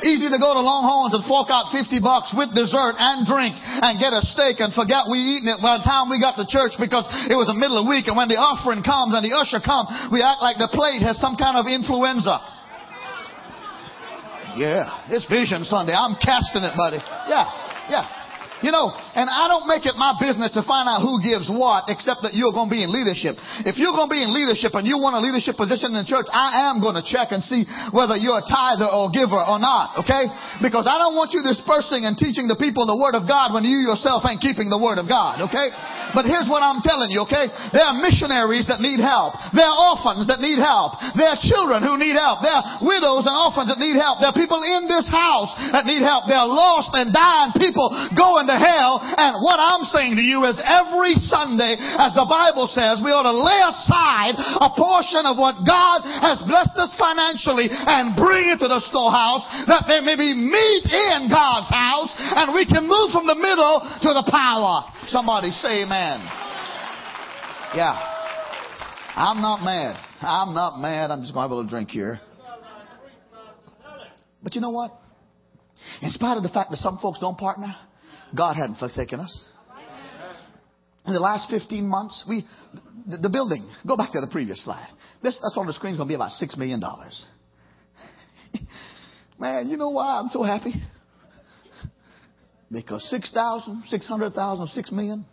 [0.06, 3.98] Easy to go to Longhorns and fork out 50 bucks with dessert and drink and
[3.98, 6.78] get a steak and forget we eaten it by the time we got to church
[6.78, 9.34] because it was the middle of the week and when the offering comes and the
[9.34, 12.38] usher comes, we act like the plate has some kind of influenza.
[14.54, 15.98] Yeah, it's Vision Sunday.
[15.98, 17.02] I'm casting it, buddy.
[17.30, 17.46] Yeah,
[17.90, 18.27] yeah.
[18.66, 21.94] You know, and I don't make it my business to find out who gives what,
[21.94, 23.38] except that you're going to be in leadership.
[23.70, 26.10] If you're going to be in leadership and you want a leadership position in the
[26.10, 29.62] church, I am going to check and see whether you're a tither or giver or
[29.62, 30.26] not, okay?
[30.58, 33.62] Because I don't want you dispersing and teaching the people the Word of God when
[33.62, 35.70] you yourself ain't keeping the Word of God, okay?
[36.14, 37.50] But here's what I'm telling you, okay?
[37.74, 39.36] There are missionaries that need help.
[39.52, 41.00] There are orphans that need help.
[41.16, 42.44] There are children who need help.
[42.44, 44.20] There are widows and orphans that need help.
[44.24, 46.30] There are people in this house that need help.
[46.30, 49.00] There are lost and dying people going to hell.
[49.02, 53.28] And what I'm saying to you is every Sunday, as the Bible says, we ought
[53.28, 58.60] to lay aside a portion of what God has blessed us financially and bring it
[58.64, 63.12] to the storehouse that there may be meat in God's house and we can move
[63.12, 64.97] from the middle to the power.
[65.08, 66.20] Somebody say amen.
[67.76, 67.98] Yeah.
[69.16, 69.96] I'm not mad.
[70.22, 71.12] I'm not mad.
[71.12, 72.20] I'm just going to have a little drink here.
[74.44, 74.92] But you know what?
[76.02, 77.76] In spite of the fact that some folks don't partner,
[78.36, 79.46] God hadn't forsaken us.
[81.06, 82.46] In the last 15 months, we,
[83.08, 84.90] the, the building, go back to the previous slide.
[85.24, 86.82] This, that's on the screen is going to be about $6 million.
[89.40, 90.74] Man, you know why I'm so happy?
[92.72, 95.26] Because 6,000, 600,000, 6 million,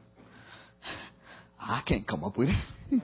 [1.59, 2.55] I can't come up with it.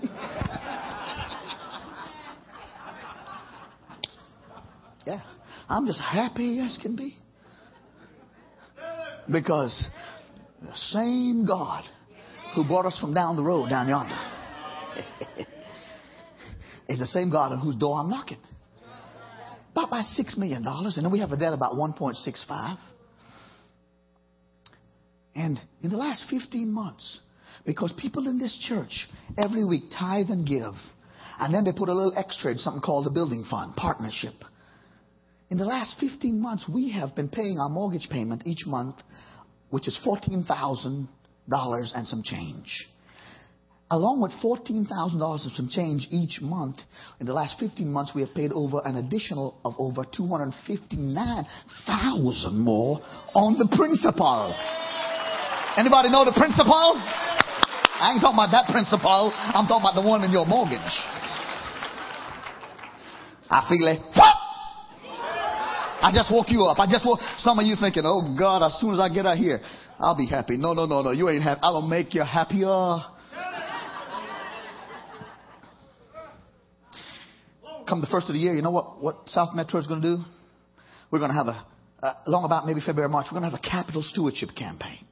[5.06, 5.22] yeah,
[5.68, 7.16] I'm just happy as can be.
[9.30, 9.86] Because
[10.62, 11.84] the same God
[12.54, 14.18] who brought us from down the road, down yonder,
[16.88, 18.38] is the same God on whose door I'm knocking.
[19.72, 22.78] About by $6 million, and then we have a debt about 1.65.
[25.34, 27.18] And in the last 15 months,
[27.64, 29.08] because people in this church
[29.38, 30.74] every week tithe and give,
[31.38, 34.34] and then they put a little extra in something called the building fund, partnership.
[35.50, 38.96] In the last 15 months, we have been paying our mortgage payment each month,
[39.70, 41.08] which is $14,000
[41.94, 42.86] and some change.
[43.92, 46.76] Along with $14,000 and some change each month,
[47.18, 53.00] in the last 15 months, we have paid over an additional of over 259,000 more
[53.34, 54.54] on the principal.
[55.80, 56.92] Anybody know the principal?
[57.00, 59.32] I ain't talking about that principal.
[59.32, 60.92] I'm talking about the one in your mortgage.
[63.48, 64.00] I feel it.
[64.12, 64.36] What?
[66.04, 66.78] I just woke you up.
[66.78, 67.20] I just woke.
[67.38, 69.60] Some of you thinking, oh God, as soon as I get out here,
[69.98, 70.58] I'll be happy.
[70.58, 71.12] No, no, no, no.
[71.12, 71.60] You ain't happy.
[71.62, 73.00] I'll make you happier.
[77.88, 80.16] Come the first of the year, you know what, what South Metro is going to
[80.16, 80.22] do?
[81.10, 81.66] We're going to have a,
[82.02, 85.06] uh, along about maybe February, March, we're going to have a capital stewardship campaign.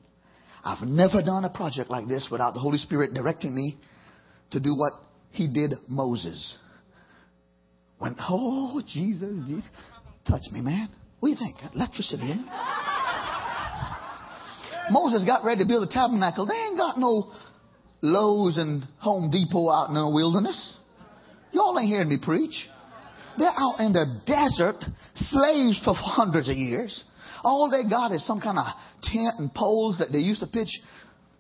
[0.65, 3.77] I've never done a project like this without the Holy Spirit directing me
[4.51, 4.93] to do what
[5.31, 6.59] he did Moses.
[7.99, 9.69] When, oh, Jesus, Jesus,
[10.29, 10.89] touch me, man.
[11.21, 11.57] What do you think?
[11.75, 12.35] Electricity
[14.91, 16.47] Moses got ready to build a tabernacle.
[16.47, 17.33] They ain't got no
[18.01, 20.77] Lowe's and Home Depot out in the wilderness.
[21.53, 22.69] Y'all ain't hearing me preach.
[23.39, 24.85] They're out in the desert,
[25.15, 27.05] slaves for hundreds of years.
[27.45, 28.66] All they got is some kind of
[29.03, 30.80] tent and poles that they used to pitch.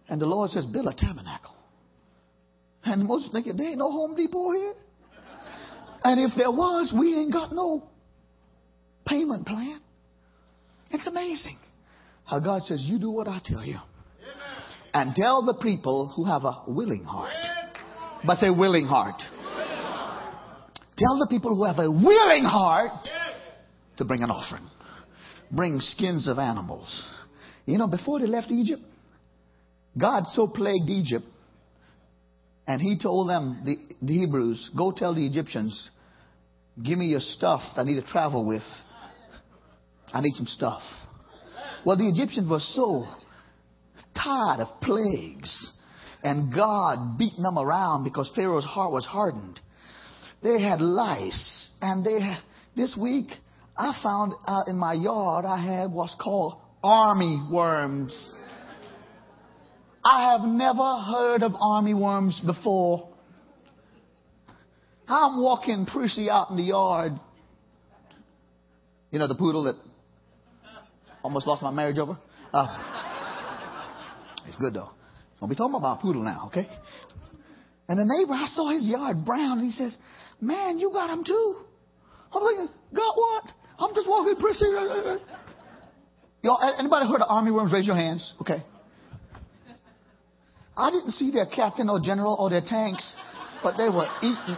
[0.08, 1.54] And the Lord says, build a tabernacle.
[2.84, 4.74] And most thinking, there ain't no Home Depot here.
[6.04, 7.88] And if there was, we ain't got no
[9.06, 9.80] payment plan.
[10.90, 11.58] It's amazing
[12.24, 13.78] how God says, you do what I tell you.
[14.94, 17.34] And tell the people who have a willing heart.
[18.26, 19.20] But say willing heart.
[20.96, 23.08] Tell the people who have a willing heart
[23.98, 24.68] to bring an offering
[25.50, 26.88] bring skins of animals.
[27.66, 28.82] You know, before they left Egypt,
[30.00, 31.24] God so plagued Egypt,
[32.66, 35.90] and He told them, the, the Hebrews, go tell the Egyptians,
[36.82, 38.62] give me your stuff I need to travel with.
[40.12, 40.82] I need some stuff.
[41.84, 43.06] Well, the Egyptians were so
[44.14, 45.74] tired of plagues
[46.22, 49.60] and God beating them around because Pharaoh's heart was hardened
[50.42, 51.70] they had lice.
[51.80, 52.36] And they,
[52.76, 53.28] this week,
[53.78, 58.34] I found out in my yard I had what's called army worms.
[60.04, 63.08] I have never heard of army worms before.
[65.06, 67.12] I'm walking Prissy out in the yard.
[69.12, 69.76] You know the poodle that
[71.22, 72.18] almost lost my marriage over?
[72.52, 72.78] Uh,
[74.48, 74.90] it's good though.
[75.38, 76.68] Don't be talking about poodle now, okay?
[77.88, 79.96] And the neighbor, I saw his yard brown, and he says,
[80.40, 81.56] Man, you got him too.
[82.32, 83.44] I'm thinking, got what?
[83.78, 84.66] I'm just walking Prissy.
[86.42, 87.72] Y'all, anybody heard of army worms?
[87.72, 88.34] Raise your hands.
[88.40, 88.62] Okay.
[90.76, 93.12] I didn't see their captain or general or their tanks,
[93.62, 94.56] but they were eating.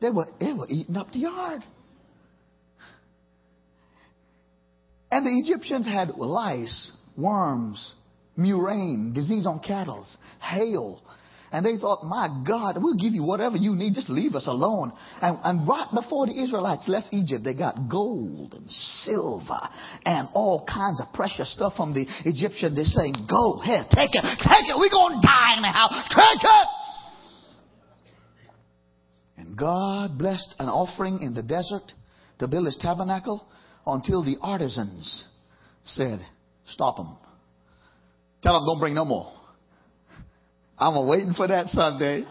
[0.00, 1.62] They were, they were eating up the yard.
[5.12, 7.94] And the Egyptians had lice, worms,
[8.36, 10.06] murrain, disease on cattle,
[10.40, 11.02] hail.
[11.52, 13.92] And they thought, my God, we'll give you whatever you need.
[13.94, 14.90] Just leave us alone.
[15.20, 19.60] And, and right before the Israelites left Egypt, they got gold and silver
[20.06, 22.74] and all kinds of precious stuff from the Egyptian.
[22.74, 24.78] They're saying, go ahead, take it, take it.
[24.80, 25.88] We're going to die anyhow.
[26.08, 26.68] Take it.
[29.36, 31.92] And God blessed an offering in the desert
[32.38, 33.46] to build his tabernacle
[33.86, 35.26] until the artisans
[35.84, 36.20] said,
[36.66, 37.16] Stop them.
[38.42, 39.32] Tell them don't bring no more.
[40.78, 42.24] I'm waiting for that Sunday.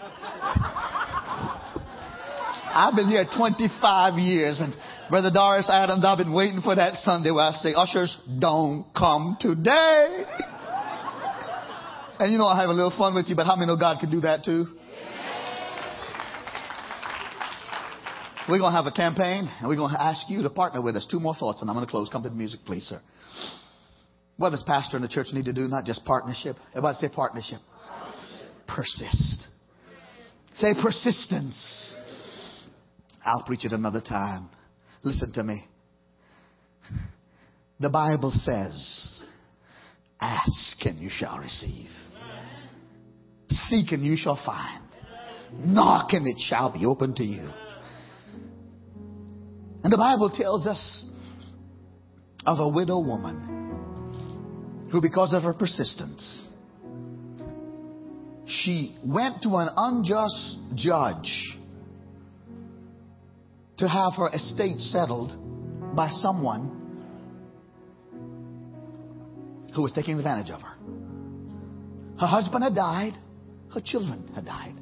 [2.73, 4.73] I've been here 25 years, and
[5.09, 9.37] Brother Doris Adams, I've been waiting for that Sunday where I say, Ushers, don't come
[9.39, 10.23] today.
[12.19, 13.99] and you know, I have a little fun with you, but how many know God
[13.99, 14.67] can do that too?
[18.49, 20.95] We're going to have a campaign, and we're going to ask you to partner with
[20.95, 21.05] us.
[21.09, 22.09] Two more thoughts, and I'm going to close.
[22.09, 22.99] Come to the music, please, sir.
[24.37, 25.67] What does pastor and the church need to do?
[25.67, 26.55] Not just partnership.
[26.71, 27.59] Everybody say partnership.
[28.75, 29.47] Persist.
[30.55, 31.95] Say persistence.
[33.25, 34.49] I'll preach it another time.
[35.03, 35.65] Listen to me.
[37.79, 39.21] The Bible says,
[40.19, 41.89] Ask and you shall receive.
[43.49, 44.83] Seek and you shall find.
[45.53, 47.49] Knock and it shall be open to you.
[49.83, 51.03] And the Bible tells us
[52.45, 56.50] of a widow woman who, because of her persistence,
[58.45, 61.57] she went to an unjust judge
[63.77, 65.31] to have her estate settled
[65.95, 66.77] by someone
[69.75, 70.75] who was taking advantage of her.
[72.19, 73.13] Her husband had died,
[73.73, 74.75] her children had died.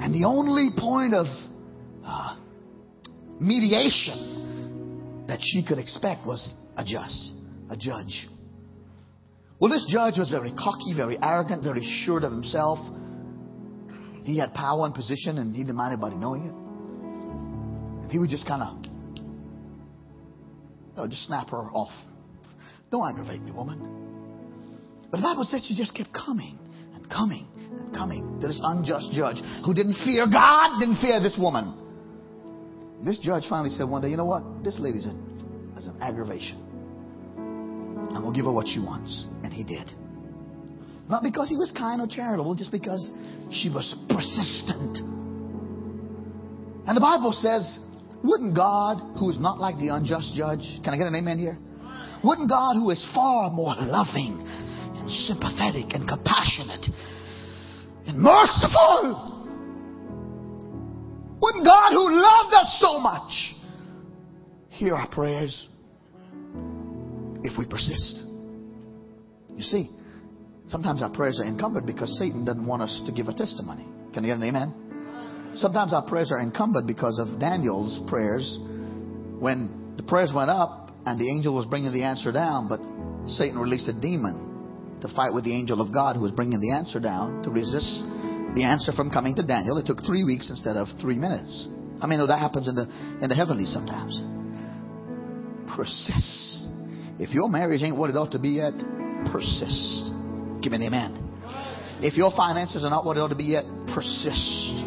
[0.00, 1.26] And the only point of
[2.04, 2.36] uh,
[3.40, 7.32] mediation that she could expect was a judge,
[7.70, 8.28] a judge.
[9.58, 12.78] Well, this judge was very cocky, very arrogant, very sure of himself.
[14.24, 16.52] He had power and position, and he didn't mind anybody knowing it.
[18.02, 18.84] And he would just kind of,
[19.16, 21.92] you know, just snap her off.
[22.90, 23.80] Don't aggravate me, woman.
[25.10, 26.58] But the Bible says she just kept coming
[26.94, 31.36] and coming and coming to this unjust judge who didn't fear God, didn't fear this
[31.38, 31.72] woman.
[33.04, 34.64] This judge finally said one day, you know what?
[34.64, 36.65] This lady's an, an aggravation.
[38.22, 39.26] Going to give her what she wants.
[39.42, 39.90] And he did.
[41.08, 43.12] Not because he was kind or charitable, just because
[43.50, 44.98] she was persistent.
[46.86, 47.78] And the Bible says,
[48.24, 51.58] wouldn't God, who is not like the unjust judge, can I get an amen here?
[52.24, 56.86] Wouldn't God, who is far more loving and sympathetic and compassionate
[58.06, 59.46] and merciful,
[61.40, 63.54] wouldn't God, who loved us so much,
[64.70, 65.68] hear our prayers
[67.46, 68.24] if we persist?
[69.48, 69.90] You see,
[70.68, 73.86] sometimes our prayers are encumbered because Satan doesn't want us to give a testimony.
[74.12, 75.54] Can you get an amen?
[75.56, 78.58] Sometimes our prayers are encumbered because of Daniel's prayers
[79.38, 82.80] when the prayers went up and the angel was bringing the answer down, but
[83.30, 86.72] Satan released a demon to fight with the angel of God who was bringing the
[86.72, 88.04] answer down to resist
[88.54, 89.76] the answer from coming to Daniel.
[89.78, 91.68] It took three weeks instead of three minutes.
[92.00, 92.88] I mean, that happens in the
[93.22, 94.22] in the heavenlies sometimes.
[95.76, 96.65] Persist.
[97.18, 98.74] If your marriage ain't what it ought to be yet,
[99.32, 100.12] persist.
[100.60, 101.26] Give me an amen.
[102.04, 103.64] If your finances are not what it ought to be yet,
[103.94, 104.84] persist.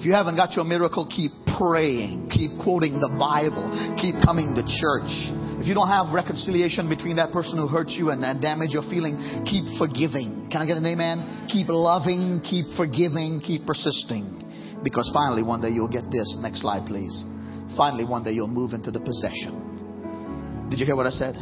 [0.00, 3.68] If you haven't got your miracle, keep praying, keep quoting the Bible,
[4.00, 5.12] keep coming to church.
[5.62, 8.82] If you don't have reconciliation between that person who hurt you and, and damaged your
[8.90, 9.14] feeling,
[9.46, 10.50] keep forgiving.
[10.50, 11.46] Can I get an amen?
[11.46, 14.80] Keep loving, keep forgiving, keep persisting.
[14.82, 16.26] Because finally, one day you'll get this.
[16.40, 17.14] Next slide, please.
[17.76, 19.71] Finally, one day you'll move into the possession.
[20.70, 21.34] Did you hear what I said?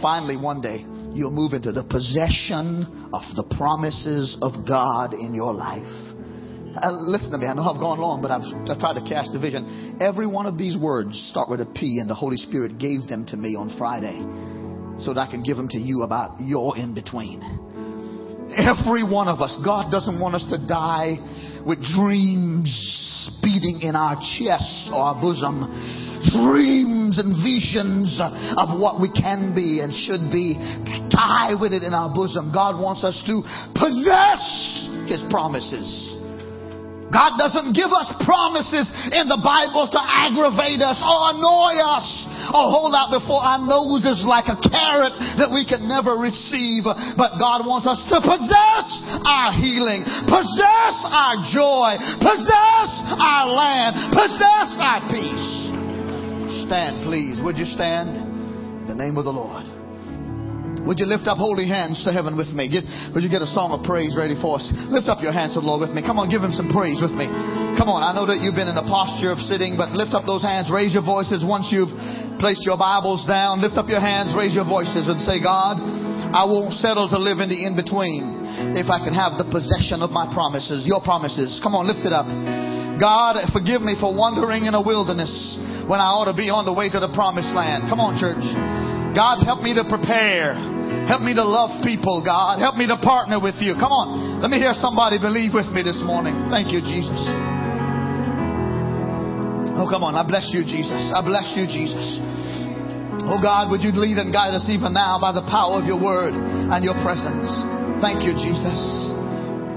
[0.00, 0.84] Finally, one day
[1.14, 5.82] you'll move into the possession of the promises of God in your life.
[6.74, 7.46] Uh, listen to me.
[7.46, 9.98] I know I've gone long, but I've, I've tried to cast a vision.
[10.00, 13.26] Every one of these words start with a P, and the Holy Spirit gave them
[13.26, 14.24] to me on Friday
[15.04, 17.40] so that I can give them to you about your in between.
[18.52, 19.56] Every one of us.
[19.64, 21.16] God doesn't want us to die
[21.66, 22.68] with dreams
[23.42, 25.66] beating in our chest or our bosom.
[26.22, 30.54] Dreams and visions of what we can be and should be.
[31.10, 32.54] Die with it in our bosom.
[32.54, 33.42] God wants us to
[33.74, 34.42] possess
[35.10, 35.88] His promises.
[37.12, 42.08] God doesn't give us promises in the Bible to aggravate us or annoy us
[42.52, 46.84] or hold out before our noses like a carrot that we can never receive.
[46.84, 48.86] But God wants us to possess
[49.24, 55.50] our healing, possess our joy, possess our land, possess our peace.
[56.68, 57.40] Stand, please.
[57.42, 58.16] Would you stand?
[58.16, 59.82] In the name of the Lord.
[60.86, 62.66] Would you lift up holy hands to heaven with me?
[62.66, 62.82] Get,
[63.14, 64.66] would you get a song of praise ready for us?
[64.90, 66.02] Lift up your hands to the Lord with me.
[66.02, 67.30] Come on, give him some praise with me.
[67.78, 70.26] Come on, I know that you've been in a posture of sitting, but lift up
[70.26, 71.94] those hands, raise your voices once you've
[72.42, 73.62] placed your Bibles down.
[73.62, 77.38] Lift up your hands, raise your voices, and say, God, I won't settle to live
[77.38, 81.62] in the in between if I can have the possession of my promises, your promises.
[81.62, 82.26] Come on, lift it up.
[82.98, 85.30] God, forgive me for wandering in a wilderness
[85.86, 87.86] when I ought to be on the way to the promised land.
[87.86, 88.42] Come on, church.
[89.14, 90.58] God, help me to prepare.
[91.06, 92.58] Help me to love people, God.
[92.58, 93.78] Help me to partner with you.
[93.78, 94.42] Come on.
[94.42, 96.34] Let me hear somebody believe with me this morning.
[96.50, 97.51] Thank you, Jesus.
[99.78, 100.14] Oh, come on.
[100.14, 101.12] I bless you, Jesus.
[101.14, 102.20] I bless you, Jesus.
[103.24, 106.00] Oh, God, would you lead and guide us even now by the power of your
[106.00, 107.48] word and your presence?
[108.02, 108.78] Thank you, Jesus.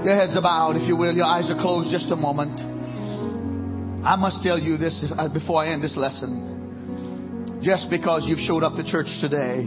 [0.02, 1.14] Your heads are bowed, if you will.
[1.14, 2.58] Your eyes are closed just a moment.
[4.06, 7.60] I must tell you this uh, before I end this lesson.
[7.62, 9.66] Just because you've showed up to church today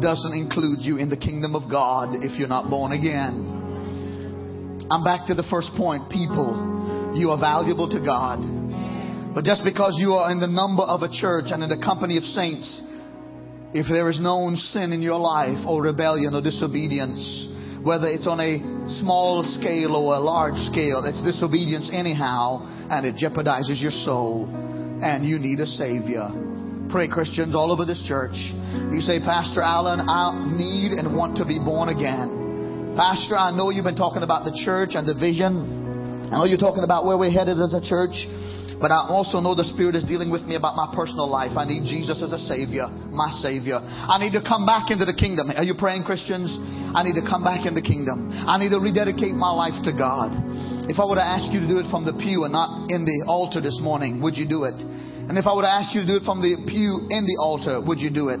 [0.00, 4.88] doesn't include you in the kingdom of God if you're not born again.
[4.90, 6.10] I'm back to the first point.
[6.10, 6.56] People,
[7.14, 8.38] you are valuable to God.
[9.34, 12.16] But just because you are in the number of a church and in the company
[12.16, 12.82] of saints,
[13.72, 17.46] if there is known sin in your life or rebellion or disobedience,
[17.82, 18.58] whether it's on a
[18.98, 24.50] small scale or a large scale, it's disobedience anyhow, and it jeopardizes your soul
[25.02, 26.28] and you need a Savior.
[26.90, 28.34] Pray, Christians all over this church.
[28.90, 32.94] You say, Pastor Allan, I need and want to be born again.
[32.96, 35.79] Pastor, I know you've been talking about the church and the vision.
[36.30, 38.14] I know you're talking about where we're headed as a church.
[38.80, 41.52] But I also know the Spirit is dealing with me about my personal life.
[41.52, 43.76] I need Jesus as a Savior, my Savior.
[43.76, 45.52] I need to come back into the kingdom.
[45.52, 46.48] Are you praying, Christians?
[46.96, 48.32] I need to come back in the kingdom.
[48.32, 50.32] I need to rededicate my life to God.
[50.88, 53.04] If I were to ask you to do it from the pew and not in
[53.04, 54.74] the altar this morning, would you do it?
[55.28, 57.36] And if I were to ask you to do it from the pew in the
[57.36, 58.40] altar, would you do it?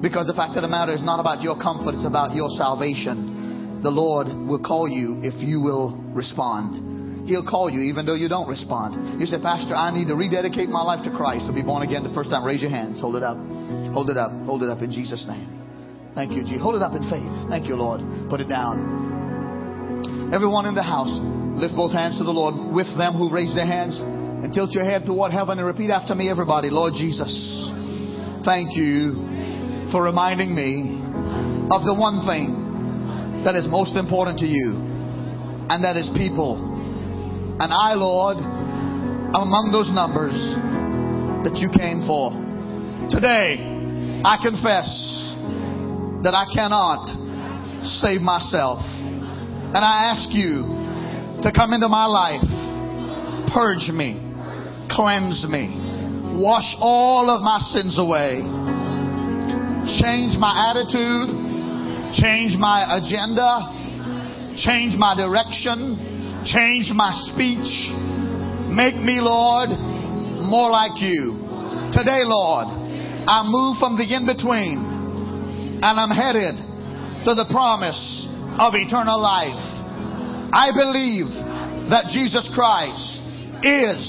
[0.00, 3.84] Because the fact of the matter is not about your comfort, it's about your salvation.
[3.84, 6.93] The Lord will call you if you will respond.
[7.24, 9.20] He'll call you even though you don't respond.
[9.20, 12.04] You say, Pastor, I need to rededicate my life to Christ to be born again
[12.04, 12.44] the first time.
[12.44, 13.00] Raise your hands.
[13.00, 13.36] Hold it up.
[13.96, 14.30] Hold it up.
[14.44, 15.48] Hold it up in Jesus' name.
[16.14, 16.60] Thank you, Jesus.
[16.60, 17.32] Hold it up in faith.
[17.48, 18.04] Thank you, Lord.
[18.28, 20.32] Put it down.
[20.32, 21.12] Everyone in the house,
[21.54, 24.82] Lift both hands to the Lord with them who raise their hands and tilt your
[24.82, 26.66] head toward heaven and repeat after me, everybody.
[26.68, 27.30] Lord Jesus,
[28.44, 30.98] thank you for reminding me
[31.70, 34.74] of the one thing that is most important to you,
[35.70, 36.73] and that is people.
[37.54, 40.34] And I, Lord, am among those numbers
[41.46, 42.34] that you came for.
[43.06, 43.62] Today,
[44.26, 44.90] I confess
[46.26, 47.06] that I cannot
[48.02, 48.82] save myself.
[48.82, 50.66] And I ask you
[51.46, 52.42] to come into my life.
[53.54, 54.18] Purge me,
[54.90, 58.42] cleanse me, wash all of my sins away,
[60.02, 61.30] change my attitude,
[62.18, 63.70] change my agenda,
[64.58, 66.13] change my direction,
[66.44, 67.90] change my speech.
[68.70, 69.70] Make me, Lord,
[70.44, 71.40] more like you.
[71.92, 72.68] Today, Lord,
[73.26, 76.56] I move from the in between and I'm headed
[77.24, 78.28] to the promise
[78.60, 79.58] of eternal life.
[80.52, 81.28] I believe
[81.90, 83.20] that Jesus Christ
[83.64, 84.00] is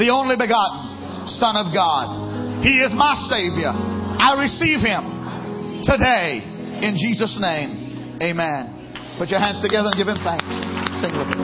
[0.00, 2.64] the only begotten Son of God.
[2.64, 3.72] He is my Savior.
[3.72, 6.40] I receive Him today
[6.82, 8.20] in Jesus' name.
[8.22, 9.16] Amen.
[9.18, 10.48] Put your hands together and give Him thanks.
[11.00, 11.43] Sing with me.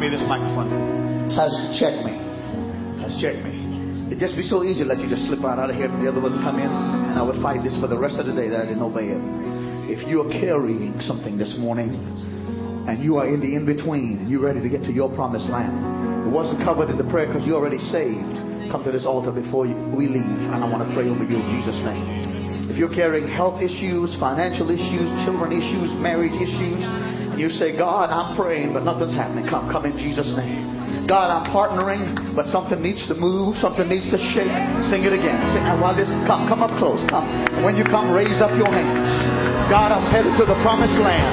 [0.00, 0.16] check me.
[0.16, 2.16] Let's check me.
[3.04, 3.60] Has checked me.
[4.08, 6.00] It'd just be so easy to let you just slip right out of here and
[6.00, 8.32] the other one come in, and I would fight this for the rest of the
[8.32, 9.22] day that I didn't obey it.
[9.92, 11.92] If you are carrying something this morning,
[12.88, 15.46] and you are in the in between, and you're ready to get to your promised
[15.52, 18.72] land, it wasn't covered in the prayer because you're already saved.
[18.72, 21.46] Come to this altar before we leave, and I want to pray over you in
[21.60, 22.72] Jesus' name.
[22.72, 26.82] If you're carrying health issues, financial issues, children issues, marriage issues,
[27.40, 31.08] you say, God, I'm praying, but nothing's happening, come, come in Jesus' name.
[31.08, 34.52] God, I'm partnering, but something needs to move, something needs to shake.
[34.92, 35.40] Sing it again.
[35.50, 37.00] Sing, while this, come, come up close.
[37.10, 37.26] Come.
[37.64, 39.10] When you come, raise up your hands.
[39.72, 41.24] God, I'm headed to the promised land.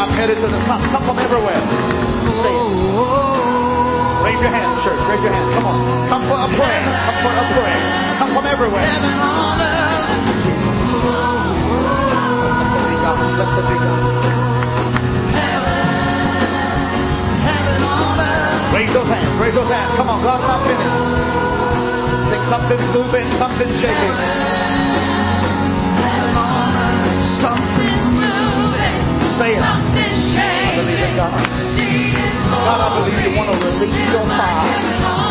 [0.00, 1.60] I'm headed to the come, come from everywhere.
[2.42, 2.54] Say.
[4.26, 4.98] Raise your hand, church.
[5.06, 5.48] Raise your hand.
[5.54, 5.78] Come on.
[6.08, 6.82] Come for a prayer.
[7.06, 7.78] Come for a prayer.
[8.18, 8.82] Come from everywhere.
[8.82, 10.10] Heaven on earth.
[13.40, 13.90] Bless the big God.
[13.90, 13.99] Heaven
[19.54, 19.98] those hands.
[19.98, 19.98] Raise those hands.
[19.98, 20.22] Come on.
[20.22, 20.94] God's not finished.
[22.30, 24.14] Think something's moving, something's shaking.
[25.98, 27.26] Heaven on earth.
[27.42, 28.96] Something's moving.
[29.42, 29.62] Say it.
[29.62, 31.18] Something's I believe in changing.
[31.18, 31.34] God.
[32.50, 35.29] God, I believe you want to release your fire.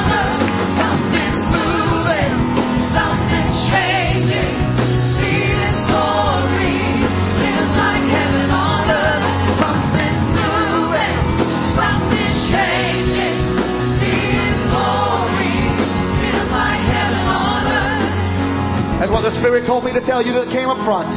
[19.40, 21.08] Spirit told me to tell you that came up front.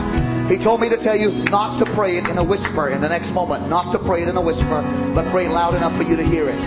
[0.47, 3.09] He told me to tell you not to pray it in a whisper in the
[3.11, 4.79] next moment, not to pray it in a whisper,
[5.11, 6.61] but pray loud enough for you to hear it.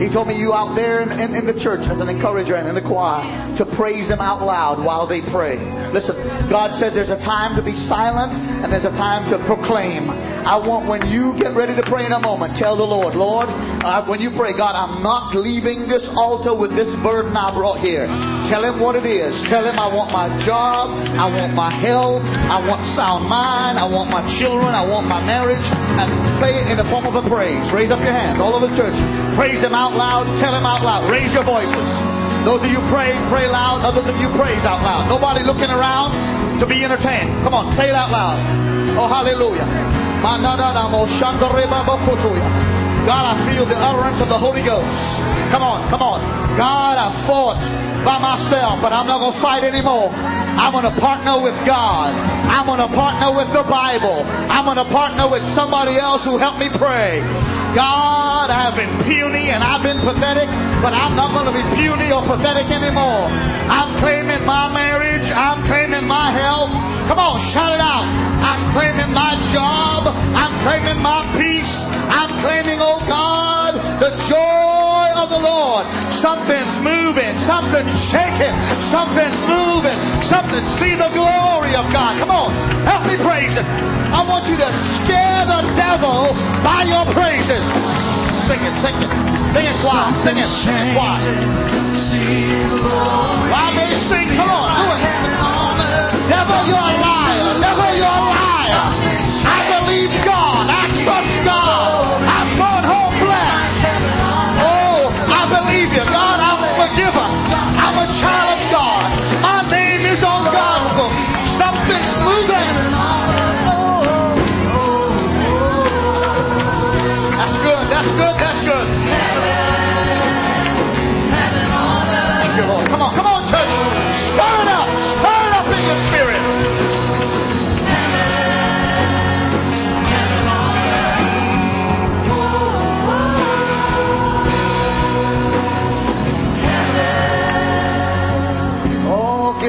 [0.00, 2.66] He told me you out there in, in, in the church as an encourager and
[2.66, 3.22] in the choir
[3.60, 5.60] to praise Him out loud while they pray.
[5.92, 6.16] Listen,
[6.50, 8.32] God said there's a time to be silent
[8.64, 10.08] and there's a time to proclaim.
[10.44, 13.48] I want when you get ready to pray in a moment, tell the Lord, Lord,
[13.48, 17.80] uh, when you pray, God, I'm not leaving this altar with this burden I brought
[17.80, 18.04] here.
[18.52, 19.32] Tell Him what it is.
[19.48, 23.88] Tell Him I want my job, I want my health, I want sound mind, I
[23.88, 27.24] want my children, I want my marriage, and say it in the form of a
[27.24, 27.64] praise.
[27.72, 28.96] Raise up your hands all over the church.
[29.40, 30.28] Praise Him out loud.
[30.44, 31.08] Tell Him out loud.
[31.08, 31.88] Raise your voices.
[32.44, 33.80] Those of you pray, pray loud.
[33.80, 35.08] Others of you praise out loud.
[35.08, 36.12] Nobody looking around
[36.60, 37.40] to be entertained.
[37.40, 38.36] Come on, say it out loud.
[39.00, 39.93] Oh, hallelujah.
[43.04, 44.88] God, I feel the utterance of the Holy Ghost.
[45.52, 46.24] Come on, come on.
[46.56, 47.60] God, I fought
[48.00, 50.08] by myself, but I'm not going to fight anymore.
[50.08, 52.16] I'm going to partner with God.
[52.16, 54.24] I'm going to partner with the Bible.
[54.48, 57.20] I'm going to partner with somebody else who helped me pray.
[57.76, 60.48] God, I have been puny and I've been pathetic,
[60.80, 63.28] but I'm not going to be puny or pathetic anymore.
[63.68, 65.28] I'm claiming my marriage.
[65.28, 66.72] I'm claiming my health.
[67.12, 68.23] Come on, shout it out.
[68.44, 70.12] I'm claiming my job.
[70.12, 71.72] I'm claiming my peace.
[72.12, 75.88] I'm claiming, oh God, the joy of the Lord.
[76.20, 77.32] Something's moving.
[77.48, 78.52] Something's shaking.
[78.92, 79.96] Something's moving.
[80.28, 80.60] Something.
[80.76, 82.20] See the glory of God.
[82.20, 82.52] Come on,
[82.84, 83.64] help me praise it.
[83.64, 84.70] I want you to
[85.00, 87.64] scare the devil by your praises.
[88.46, 89.10] Sing it, sing it.
[89.56, 90.14] Sing it quiet.
[90.22, 90.48] Sing it.
[90.60, 91.36] Sing it quiet.
[93.48, 95.02] While they sing, come on, do it.
[96.28, 96.93] Devil, you're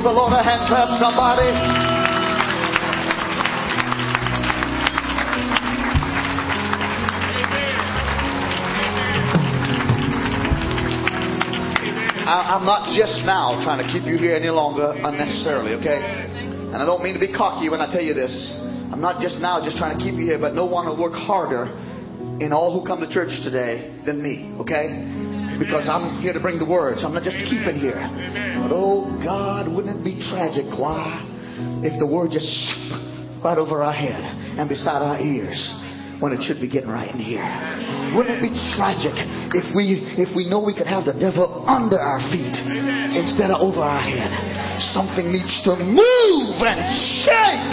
[0.06, 1.50] the Lord a hand clap, somebody.
[12.22, 15.98] I, I'm not just now trying to keep you here any longer unnecessarily, okay?
[15.98, 18.30] And I don't mean to be cocky when I tell you this.
[18.94, 21.14] I'm not just now just trying to keep you here, but no one will work
[21.14, 21.66] harder
[22.40, 25.25] in all who come to church today than me, okay?
[25.60, 28.00] Because I'm here to bring the word, so I'm not just keeping here.
[28.62, 31.24] But oh God, wouldn't it be tragic, why?
[31.84, 32.52] If the word just
[33.44, 34.20] right over our head
[34.58, 35.62] and beside our ears
[36.20, 37.44] when it should be getting right in here.
[38.16, 39.14] Wouldn't it be tragic
[39.54, 42.56] if we if we know we could have the devil under our feet
[43.14, 44.32] instead of over our head?
[44.96, 46.82] Something needs to move and
[47.22, 47.66] shake,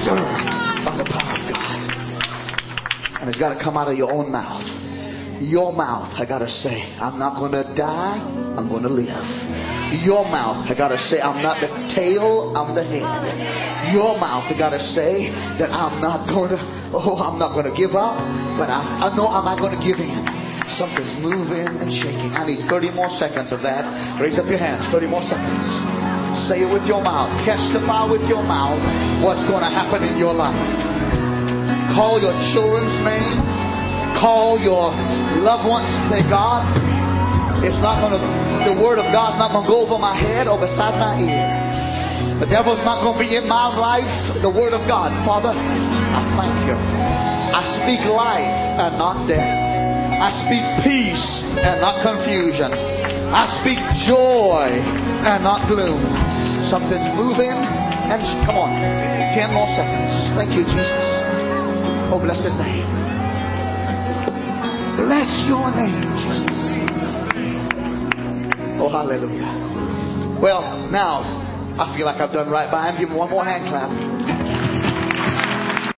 [0.00, 0.24] stir
[0.86, 1.76] by the power of God,
[3.20, 4.89] and it's got to come out of your own mouth.
[5.40, 8.20] Your mouth, I gotta say, I'm not gonna die,
[8.60, 9.24] I'm gonna live.
[10.04, 13.08] Your mouth, I gotta say, I'm not the tail, I'm the head.
[13.88, 16.60] Your mouth, I gotta say that I'm not gonna,
[16.92, 18.20] oh, I'm not gonna give up,
[18.60, 20.12] but I, I know I'm not gonna give in.
[20.76, 22.36] Something's moving and shaking.
[22.36, 23.88] I need 30 more seconds of that.
[24.20, 25.64] Raise up your hands, 30 more seconds.
[26.52, 27.32] Say it with your mouth.
[27.48, 28.78] Testify with your mouth
[29.24, 30.54] what's going to happen in your life.
[31.96, 33.69] Call your children's name.
[34.18, 34.90] Call your
[35.44, 35.86] loved ones.
[36.10, 36.66] Say, God,
[37.62, 38.22] it's not going to,
[38.72, 41.60] the word of God's not going to go over my head or beside my ear.
[42.40, 44.08] The devil's not going to be in my life.
[44.40, 45.12] The word of God.
[45.28, 46.76] Father, I thank you.
[46.76, 48.48] I speak life
[48.80, 49.44] and not death.
[50.20, 51.26] I speak peace
[51.60, 52.72] and not confusion.
[52.72, 56.00] I speak joy and not gloom.
[56.68, 58.72] Something's moving and come on.
[59.36, 60.12] Ten more seconds.
[60.36, 61.06] Thank you, Jesus.
[62.12, 62.99] Oh, bless his name.
[65.00, 66.60] Bless your name, Jesus.
[68.80, 69.48] Oh, hallelujah.
[70.42, 71.22] Well, now
[71.80, 73.00] I feel like I've done right by him.
[73.00, 74.09] Give him one more hand clap.